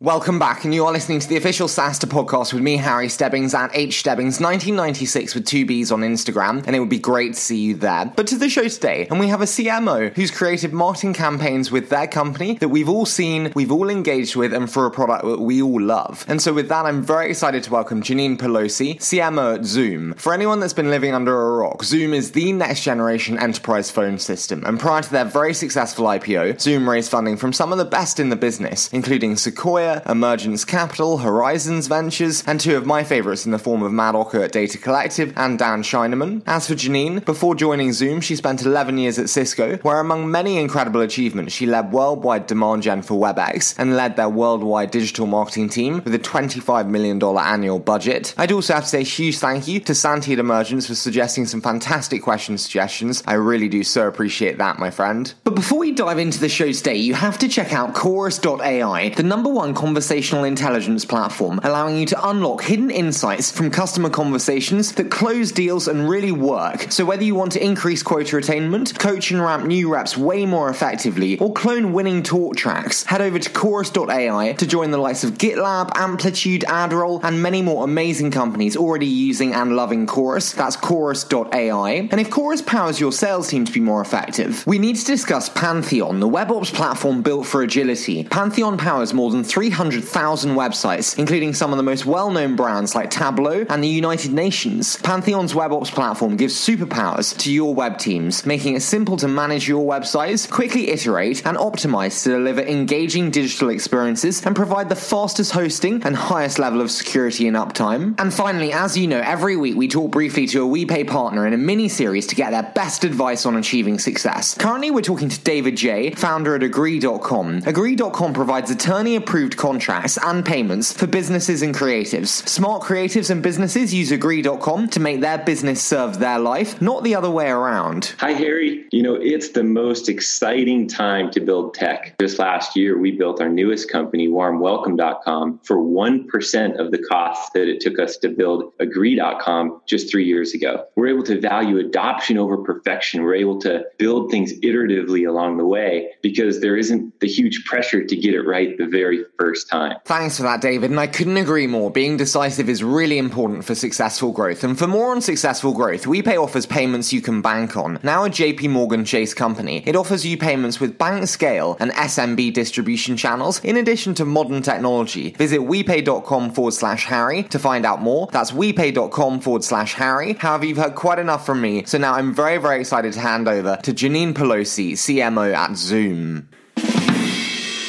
Welcome 0.00 0.38
back, 0.38 0.64
and 0.64 0.72
you 0.72 0.86
are 0.86 0.92
listening 0.92 1.18
to 1.18 1.28
the 1.28 1.36
official 1.36 1.66
SaaStr 1.66 2.04
podcast 2.04 2.52
with 2.52 2.62
me, 2.62 2.76
Harry 2.76 3.08
Stebbings, 3.08 3.52
at 3.52 3.72
H 3.74 3.98
Stebbings 3.98 4.38
1996 4.38 5.34
with 5.34 5.44
two 5.44 5.66
B's 5.66 5.90
on 5.90 6.02
Instagram, 6.02 6.64
and 6.68 6.76
it 6.76 6.78
would 6.78 6.88
be 6.88 7.00
great 7.00 7.34
to 7.34 7.40
see 7.40 7.58
you 7.58 7.74
there. 7.74 8.12
But 8.14 8.28
to 8.28 8.38
the 8.38 8.48
show 8.48 8.68
today, 8.68 9.08
and 9.10 9.18
we 9.18 9.26
have 9.26 9.40
a 9.40 9.44
CMO 9.44 10.14
who's 10.14 10.30
created 10.30 10.72
marketing 10.72 11.14
campaigns 11.14 11.72
with 11.72 11.88
their 11.88 12.06
company 12.06 12.58
that 12.58 12.68
we've 12.68 12.88
all 12.88 13.06
seen, 13.06 13.50
we've 13.56 13.72
all 13.72 13.90
engaged 13.90 14.36
with, 14.36 14.54
and 14.54 14.70
for 14.70 14.86
a 14.86 14.90
product 14.92 15.24
that 15.24 15.40
we 15.40 15.60
all 15.60 15.80
love. 15.80 16.24
And 16.28 16.40
so 16.40 16.52
with 16.52 16.68
that, 16.68 16.86
I'm 16.86 17.02
very 17.02 17.30
excited 17.30 17.64
to 17.64 17.72
welcome 17.72 18.00
Janine 18.00 18.38
Pelosi, 18.38 18.98
CMO 18.98 19.56
at 19.56 19.64
Zoom. 19.64 20.14
For 20.14 20.32
anyone 20.32 20.60
that's 20.60 20.72
been 20.72 20.90
living 20.90 21.12
under 21.12 21.36
a 21.36 21.56
rock, 21.56 21.82
Zoom 21.82 22.14
is 22.14 22.30
the 22.30 22.52
next 22.52 22.84
generation 22.84 23.36
enterprise 23.36 23.90
phone 23.90 24.20
system, 24.20 24.62
and 24.64 24.78
prior 24.78 25.02
to 25.02 25.10
their 25.10 25.24
very 25.24 25.54
successful 25.54 26.04
IPO, 26.04 26.60
Zoom 26.60 26.88
raised 26.88 27.10
funding 27.10 27.36
from 27.36 27.52
some 27.52 27.72
of 27.72 27.78
the 27.78 27.84
best 27.84 28.20
in 28.20 28.28
the 28.28 28.36
business, 28.36 28.88
including 28.92 29.34
Sequoia. 29.34 29.87
Emergence 30.06 30.64
Capital, 30.64 31.18
Horizons 31.18 31.86
Ventures, 31.86 32.44
and 32.46 32.60
two 32.60 32.76
of 32.76 32.86
my 32.86 33.04
favourites 33.04 33.46
in 33.46 33.52
the 33.52 33.58
form 33.58 33.82
of 33.82 33.92
Matt 33.92 34.14
Ocko 34.14 34.44
at 34.44 34.52
Data 34.52 34.78
Collective 34.78 35.32
and 35.36 35.58
Dan 35.58 35.82
Scheinman. 35.82 36.42
As 36.46 36.68
for 36.68 36.74
Janine, 36.74 37.24
before 37.24 37.54
joining 37.54 37.92
Zoom, 37.92 38.20
she 38.20 38.36
spent 38.36 38.62
11 38.62 38.98
years 38.98 39.18
at 39.18 39.28
Cisco, 39.28 39.76
where 39.78 40.00
among 40.00 40.30
many 40.30 40.58
incredible 40.58 41.00
achievements, 41.00 41.52
she 41.52 41.66
led 41.66 41.92
worldwide 41.92 42.46
demand 42.46 42.82
gen 42.82 43.02
for 43.02 43.18
WebEx 43.20 43.74
and 43.78 43.96
led 43.96 44.16
their 44.16 44.28
worldwide 44.28 44.90
digital 44.90 45.26
marketing 45.26 45.68
team 45.68 46.02
with 46.04 46.14
a 46.14 46.18
$25 46.18 46.88
million 46.88 47.22
annual 47.22 47.78
budget. 47.78 48.34
I'd 48.36 48.52
also 48.52 48.74
have 48.74 48.84
to 48.84 48.88
say 48.88 49.00
a 49.00 49.02
huge 49.02 49.38
thank 49.38 49.68
you 49.68 49.80
to 49.80 49.94
Santi 49.94 50.32
at 50.32 50.38
Emergence 50.38 50.86
for 50.86 50.94
suggesting 50.94 51.46
some 51.46 51.60
fantastic 51.60 52.22
question 52.22 52.58
suggestions. 52.58 53.22
I 53.26 53.34
really 53.34 53.68
do 53.68 53.82
so 53.82 54.06
appreciate 54.06 54.58
that, 54.58 54.78
my 54.78 54.90
friend. 54.90 55.32
But 55.44 55.54
before 55.54 55.78
we 55.78 55.92
dive 55.92 56.18
into 56.18 56.38
the 56.40 56.48
show 56.48 56.70
today, 56.72 56.96
you 56.96 57.14
have 57.14 57.38
to 57.38 57.48
check 57.48 57.72
out 57.72 57.94
Chorus.ai, 57.94 59.10
the 59.10 59.22
number 59.22 59.50
one 59.50 59.74
conversational 59.78 60.44
intelligence 60.44 61.04
platform, 61.04 61.60
allowing 61.62 61.96
you 61.96 62.04
to 62.06 62.28
unlock 62.28 62.62
hidden 62.62 62.90
insights 62.90 63.50
from 63.50 63.70
customer 63.70 64.10
conversations 64.10 64.92
that 64.92 65.10
close 65.10 65.52
deals 65.52 65.86
and 65.86 66.08
really 66.08 66.32
work. 66.32 66.90
So, 66.90 67.04
whether 67.04 67.22
you 67.22 67.36
want 67.36 67.52
to 67.52 67.64
increase 67.64 68.02
quota 68.02 68.36
attainment, 68.36 68.98
coach 68.98 69.30
and 69.30 69.40
ramp 69.40 69.64
new 69.64 69.90
reps 69.90 70.16
way 70.16 70.44
more 70.44 70.68
effectively, 70.68 71.38
or 71.38 71.52
clone 71.52 71.92
winning 71.92 72.24
talk 72.24 72.56
tracks, 72.56 73.04
head 73.04 73.22
over 73.22 73.38
to 73.38 73.50
chorus.ai 73.50 74.54
to 74.54 74.66
join 74.66 74.90
the 74.90 74.98
likes 74.98 75.22
of 75.22 75.38
GitLab, 75.38 75.92
Amplitude, 75.94 76.64
Adroll, 76.68 77.20
and 77.22 77.40
many 77.40 77.62
more 77.62 77.84
amazing 77.84 78.32
companies 78.32 78.76
already 78.76 79.06
using 79.06 79.54
and 79.54 79.76
loving 79.76 80.06
Chorus. 80.06 80.52
That's 80.52 80.76
chorus.ai. 80.76 81.90
And 82.10 82.20
if 82.20 82.30
Chorus 82.30 82.62
powers 82.62 82.98
your 82.98 83.12
sales 83.12 83.48
team 83.48 83.64
to 83.64 83.72
be 83.72 83.80
more 83.80 84.00
effective, 84.00 84.66
we 84.66 84.78
need 84.78 84.96
to 84.96 85.04
discuss 85.04 85.48
Pantheon, 85.48 86.18
the 86.18 86.28
WebOps 86.28 86.74
platform 86.74 87.22
built 87.22 87.46
for 87.46 87.62
agility. 87.62 88.24
Pantheon 88.24 88.76
powers 88.76 89.14
more 89.14 89.30
than 89.30 89.44
3 89.44 89.67
300,000 89.68 90.52
websites, 90.52 91.18
including 91.18 91.52
some 91.52 91.72
of 91.72 91.76
the 91.76 91.82
most 91.82 92.06
well 92.06 92.30
known 92.30 92.56
brands 92.56 92.94
like 92.94 93.10
Tableau 93.10 93.66
and 93.68 93.84
the 93.84 93.88
United 93.88 94.32
Nations. 94.32 94.96
Pantheon's 95.02 95.52
WebOps 95.52 95.92
platform 95.92 96.38
gives 96.38 96.54
superpowers 96.54 97.36
to 97.40 97.52
your 97.52 97.74
web 97.74 97.98
teams, 97.98 98.46
making 98.46 98.74
it 98.74 98.80
simple 98.80 99.18
to 99.18 99.28
manage 99.28 99.68
your 99.68 99.86
websites, 99.86 100.50
quickly 100.50 100.88
iterate, 100.88 101.44
and 101.46 101.58
optimize 101.58 102.22
to 102.22 102.30
deliver 102.30 102.62
engaging 102.62 103.30
digital 103.30 103.68
experiences 103.68 104.44
and 104.46 104.56
provide 104.56 104.88
the 104.88 104.96
fastest 104.96 105.52
hosting 105.52 106.02
and 106.02 106.16
highest 106.16 106.58
level 106.58 106.80
of 106.80 106.90
security 106.90 107.46
and 107.46 107.56
uptime. 107.56 108.18
And 108.18 108.32
finally, 108.32 108.72
as 108.72 108.96
you 108.96 109.06
know, 109.06 109.20
every 109.20 109.56
week 109.58 109.76
we 109.76 109.86
talk 109.86 110.10
briefly 110.10 110.46
to 110.46 110.64
a 110.64 110.66
WePay 110.66 111.06
partner 111.06 111.46
in 111.46 111.52
a 111.52 111.58
mini 111.58 111.90
series 111.90 112.26
to 112.28 112.34
get 112.34 112.52
their 112.52 112.72
best 112.74 113.04
advice 113.04 113.44
on 113.44 113.54
achieving 113.56 113.98
success. 113.98 114.54
Currently, 114.54 114.92
we're 114.92 115.02
talking 115.02 115.28
to 115.28 115.40
David 115.40 115.76
J., 115.76 116.12
founder 116.12 116.54
at 116.54 116.62
Agree.com. 116.62 117.64
Agree.com 117.66 118.32
provides 118.32 118.70
attorney 118.70 119.16
approved 119.16 119.57
contracts 119.58 120.18
and 120.24 120.44
payments 120.46 120.92
for 120.92 121.06
businesses 121.06 121.60
and 121.60 121.74
creatives. 121.74 122.28
Smart 122.48 122.82
creatives 122.82 123.28
and 123.30 123.42
businesses 123.42 123.92
use 123.92 124.10
agree.com 124.10 124.88
to 124.88 125.00
make 125.00 125.20
their 125.20 125.38
business 125.38 125.82
serve 125.82 126.18
their 126.18 126.38
life, 126.38 126.80
not 126.80 127.04
the 127.04 127.14
other 127.14 127.30
way 127.30 127.50
around. 127.50 128.14
Hi, 128.18 128.32
Harry. 128.32 128.86
You 128.92 129.02
know, 129.02 129.14
it's 129.14 129.50
the 129.50 129.64
most 129.64 130.08
exciting 130.08 130.88
time 130.88 131.30
to 131.32 131.40
build 131.40 131.74
tech. 131.74 132.14
This 132.18 132.38
last 132.38 132.76
year, 132.76 132.96
we 132.96 133.10
built 133.10 133.40
our 133.40 133.48
newest 133.48 133.90
company, 133.90 134.28
warmwelcome.com, 134.28 135.60
for 135.64 135.76
1% 135.76 136.78
of 136.78 136.90
the 136.90 136.98
cost 136.98 137.52
that 137.52 137.68
it 137.68 137.80
took 137.80 137.98
us 137.98 138.16
to 138.18 138.28
build 138.28 138.72
agree.com 138.78 139.82
just 139.86 140.10
three 140.10 140.24
years 140.24 140.54
ago. 140.54 140.86
We're 140.96 141.08
able 141.08 141.24
to 141.24 141.40
value 141.40 141.78
adoption 141.78 142.38
over 142.38 142.56
perfection. 142.58 143.22
We're 143.22 143.34
able 143.34 143.60
to 143.62 143.84
build 143.98 144.30
things 144.30 144.52
iteratively 144.60 145.28
along 145.28 145.58
the 145.58 145.66
way 145.66 146.10
because 146.22 146.60
there 146.60 146.76
isn't 146.76 147.20
the 147.20 147.28
huge 147.28 147.64
pressure 147.64 148.04
to 148.04 148.16
get 148.16 148.34
it 148.34 148.42
right 148.42 148.76
the 148.78 148.86
very 148.86 149.24
first 149.38 149.47
first 149.48 149.68
time. 149.68 149.96
Thanks 150.04 150.36
for 150.36 150.42
that, 150.42 150.60
David. 150.60 150.90
And 150.90 151.00
I 151.00 151.06
couldn't 151.06 151.38
agree 151.38 151.66
more. 151.66 151.90
Being 151.90 152.18
decisive 152.18 152.68
is 152.68 152.84
really 152.84 153.16
important 153.16 153.64
for 153.64 153.74
successful 153.74 154.30
growth. 154.30 154.62
And 154.62 154.78
for 154.78 154.86
more 154.86 155.10
on 155.10 155.22
successful 155.22 155.72
growth, 155.72 156.04
WePay 156.04 156.36
offers 156.36 156.66
payments 156.66 157.12
you 157.12 157.22
can 157.22 157.40
bank 157.40 157.76
on. 157.76 157.98
Now 158.02 158.24
a 158.24 158.28
JP 158.28 158.68
Morgan 158.68 159.06
Chase 159.06 159.32
company, 159.32 159.82
it 159.86 159.96
offers 159.96 160.26
you 160.26 160.36
payments 160.36 160.80
with 160.80 160.98
bank 160.98 161.28
scale 161.28 161.78
and 161.80 161.92
SMB 161.92 162.52
distribution 162.52 163.16
channels 163.16 163.64
in 163.64 163.78
addition 163.78 164.14
to 164.14 164.26
modern 164.26 164.60
technology. 164.60 165.30
Visit 165.30 165.60
WePay.com 165.60 166.50
forward 166.50 166.74
slash 166.74 167.06
Harry 167.06 167.44
to 167.44 167.58
find 167.58 167.86
out 167.86 168.02
more. 168.02 168.28
That's 168.30 168.50
WePay.com 168.50 169.40
forward 169.40 169.64
slash 169.64 169.94
Harry. 169.94 170.34
However, 170.34 170.66
you've 170.66 170.78
heard 170.78 170.94
quite 170.94 171.18
enough 171.18 171.46
from 171.46 171.62
me. 171.62 171.84
So 171.86 171.96
now 171.96 172.14
I'm 172.14 172.34
very, 172.34 172.58
very 172.58 172.80
excited 172.80 173.14
to 173.14 173.20
hand 173.20 173.48
over 173.48 173.78
to 173.82 173.92
Janine 173.92 174.34
Pelosi, 174.34 174.92
CMO 174.92 175.54
at 175.54 175.74
Zoom. 175.76 176.50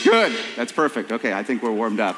Good. 0.09 0.35
That's 0.55 0.71
perfect. 0.71 1.11
Okay, 1.11 1.33
I 1.33 1.43
think 1.43 1.61
we're 1.61 1.71
warmed 1.71 1.99
up. 1.99 2.17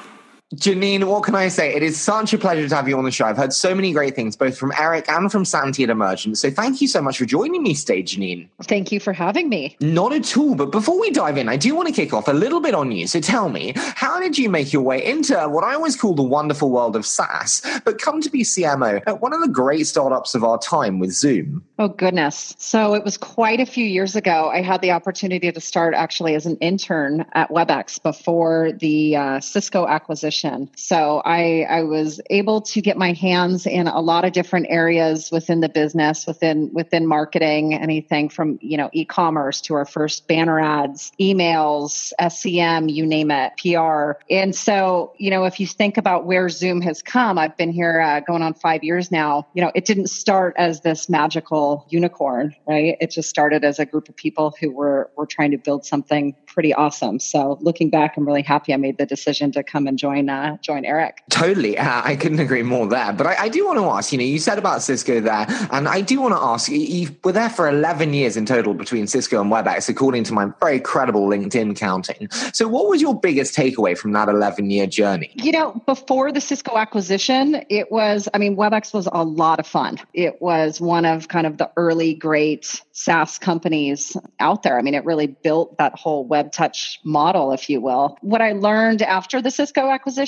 Janine, 0.55 1.05
what 1.05 1.23
can 1.23 1.33
I 1.33 1.47
say? 1.47 1.73
It 1.73 1.81
is 1.81 1.99
such 1.99 2.33
a 2.33 2.37
pleasure 2.37 2.67
to 2.67 2.75
have 2.75 2.85
you 2.85 2.97
on 2.97 3.05
the 3.05 3.11
show. 3.11 3.23
I've 3.23 3.37
heard 3.37 3.53
so 3.53 3.73
many 3.73 3.93
great 3.93 4.15
things, 4.15 4.35
both 4.35 4.57
from 4.57 4.73
Eric 4.77 5.07
and 5.07 5.31
from 5.31 5.45
Santi 5.45 5.81
at 5.83 5.89
Emergence. 5.89 6.41
So 6.41 6.51
thank 6.51 6.81
you 6.81 6.89
so 6.89 7.01
much 7.01 7.17
for 7.17 7.25
joining 7.25 7.63
me 7.63 7.73
today, 7.73 8.03
Janine. 8.03 8.49
Thank 8.63 8.91
you 8.91 8.99
for 8.99 9.13
having 9.13 9.47
me. 9.47 9.77
Not 9.79 10.11
at 10.11 10.35
all. 10.35 10.55
But 10.55 10.71
before 10.71 10.99
we 10.99 11.09
dive 11.09 11.37
in, 11.37 11.47
I 11.47 11.55
do 11.55 11.73
want 11.73 11.87
to 11.87 11.93
kick 11.93 12.13
off 12.13 12.27
a 12.27 12.33
little 12.33 12.59
bit 12.59 12.75
on 12.75 12.91
you. 12.91 13.07
So 13.07 13.21
tell 13.21 13.47
me, 13.47 13.71
how 13.77 14.19
did 14.19 14.37
you 14.37 14.49
make 14.49 14.73
your 14.73 14.81
way 14.81 15.05
into 15.05 15.37
what 15.47 15.63
I 15.63 15.73
always 15.73 15.95
call 15.95 16.15
the 16.15 16.23
wonderful 16.23 16.69
world 16.69 16.97
of 16.97 17.05
SaaS, 17.05 17.61
but 17.85 17.97
come 17.97 18.19
to 18.19 18.29
be 18.29 18.43
CMO 18.43 19.01
at 19.07 19.21
one 19.21 19.31
of 19.31 19.39
the 19.39 19.47
great 19.47 19.87
startups 19.87 20.35
of 20.35 20.43
our 20.43 20.59
time 20.59 20.99
with 20.99 21.11
Zoom? 21.11 21.63
Oh, 21.79 21.87
goodness. 21.87 22.55
So 22.57 22.93
it 22.93 23.05
was 23.05 23.17
quite 23.17 23.61
a 23.61 23.65
few 23.65 23.85
years 23.85 24.17
ago. 24.17 24.49
I 24.49 24.61
had 24.61 24.81
the 24.81 24.91
opportunity 24.91 25.49
to 25.49 25.61
start 25.61 25.93
actually 25.93 26.35
as 26.35 26.45
an 26.45 26.57
intern 26.57 27.25
at 27.31 27.49
WebEx 27.51 28.03
before 28.03 28.73
the 28.73 29.15
uh, 29.15 29.39
Cisco 29.39 29.87
acquisition 29.87 30.40
so 30.75 31.21
I, 31.23 31.65
I 31.69 31.83
was 31.83 32.21
able 32.29 32.61
to 32.61 32.81
get 32.81 32.97
my 32.97 33.13
hands 33.13 33.65
in 33.65 33.87
a 33.87 33.99
lot 33.99 34.25
of 34.25 34.33
different 34.33 34.67
areas 34.69 35.31
within 35.31 35.59
the 35.59 35.69
business, 35.69 36.25
within 36.25 36.71
within 36.73 37.05
marketing, 37.07 37.73
anything 37.73 38.29
from 38.29 38.59
you 38.61 38.77
know 38.77 38.89
e-commerce 38.93 39.61
to 39.61 39.75
our 39.75 39.85
first 39.85 40.27
banner 40.27 40.59
ads, 40.59 41.11
emails, 41.19 42.11
SEM, 42.29 42.89
you 42.89 43.05
name 43.05 43.31
it, 43.31 43.53
PR. 43.57 44.19
And 44.29 44.55
so 44.55 45.13
you 45.17 45.29
know 45.29 45.45
if 45.45 45.59
you 45.59 45.67
think 45.67 45.97
about 45.97 46.25
where 46.25 46.49
Zoom 46.49 46.81
has 46.81 47.01
come, 47.01 47.37
I've 47.37 47.57
been 47.57 47.71
here 47.71 48.01
uh, 48.01 48.19
going 48.21 48.41
on 48.41 48.53
five 48.53 48.83
years 48.83 49.11
now. 49.11 49.47
You 49.53 49.61
know 49.63 49.71
it 49.75 49.85
didn't 49.85 50.07
start 50.07 50.55
as 50.57 50.81
this 50.81 51.09
magical 51.09 51.85
unicorn, 51.89 52.55
right? 52.67 52.97
It 52.99 53.11
just 53.11 53.29
started 53.29 53.63
as 53.63 53.79
a 53.79 53.85
group 53.85 54.09
of 54.09 54.15
people 54.15 54.55
who 54.59 54.71
were 54.71 55.09
were 55.15 55.25
trying 55.25 55.51
to 55.51 55.57
build 55.57 55.85
something 55.85 56.35
pretty 56.47 56.73
awesome. 56.73 57.19
So 57.19 57.57
looking 57.61 57.89
back, 57.89 58.17
I'm 58.17 58.25
really 58.25 58.41
happy 58.41 58.73
I 58.73 58.77
made 58.77 58.97
the 58.97 59.05
decision 59.05 59.51
to 59.53 59.63
come 59.63 59.87
and 59.87 59.97
join 59.97 60.29
uh, 60.31 60.57
join 60.57 60.85
Eric. 60.85 61.21
Totally, 61.29 61.77
uh, 61.77 62.01
I 62.03 62.15
couldn't 62.15 62.39
agree 62.39 62.63
more 62.63 62.87
there. 62.87 63.13
But 63.13 63.27
I, 63.27 63.35
I, 63.43 63.49
do 63.49 63.65
want 63.65 63.79
to 63.79 63.85
ask. 63.85 64.11
You 64.11 64.17
know, 64.17 64.23
you 64.23 64.39
said 64.39 64.57
about 64.57 64.81
Cisco 64.81 65.19
there, 65.19 65.45
and 65.71 65.87
I 65.87 66.01
do 66.01 66.21
want 66.21 66.33
to 66.33 66.41
ask. 66.41 66.69
You 66.71 67.15
were 67.23 67.31
there 67.31 67.49
for 67.49 67.67
11 67.67 68.13
years 68.13 68.37
in 68.37 68.45
total 68.45 68.73
between 68.73 69.07
Cisco 69.07 69.41
and 69.41 69.51
WebEx, 69.51 69.89
according 69.89 70.23
to 70.25 70.33
my 70.33 70.51
very 70.59 70.79
credible 70.79 71.27
LinkedIn 71.27 71.75
counting. 71.75 72.29
So, 72.53 72.67
what 72.67 72.87
was 72.87 73.01
your 73.01 73.19
biggest 73.19 73.55
takeaway 73.55 73.97
from 73.97 74.13
that 74.13 74.29
11 74.29 74.71
year 74.71 74.87
journey? 74.87 75.31
You 75.35 75.51
know, 75.51 75.81
before 75.85 76.31
the 76.31 76.41
Cisco 76.41 76.77
acquisition, 76.77 77.63
it 77.69 77.91
was. 77.91 78.29
I 78.33 78.37
mean, 78.37 78.55
WebEx 78.55 78.93
was 78.93 79.07
a 79.11 79.23
lot 79.23 79.59
of 79.59 79.67
fun. 79.67 79.99
It 80.13 80.41
was 80.41 80.79
one 80.79 81.05
of 81.05 81.27
kind 81.27 81.45
of 81.45 81.57
the 81.57 81.69
early 81.77 82.13
great 82.13 82.81
SaaS 82.93 83.37
companies 83.37 84.15
out 84.39 84.63
there. 84.63 84.77
I 84.77 84.81
mean, 84.81 84.93
it 84.93 85.05
really 85.05 85.27
built 85.27 85.77
that 85.77 85.97
whole 85.97 86.25
web 86.25 86.51
touch 86.51 86.99
model, 87.03 87.51
if 87.51 87.69
you 87.69 87.81
will. 87.81 88.17
What 88.21 88.41
I 88.41 88.53
learned 88.53 89.01
after 89.01 89.41
the 89.41 89.51
Cisco 89.51 89.89
acquisition 89.89 90.20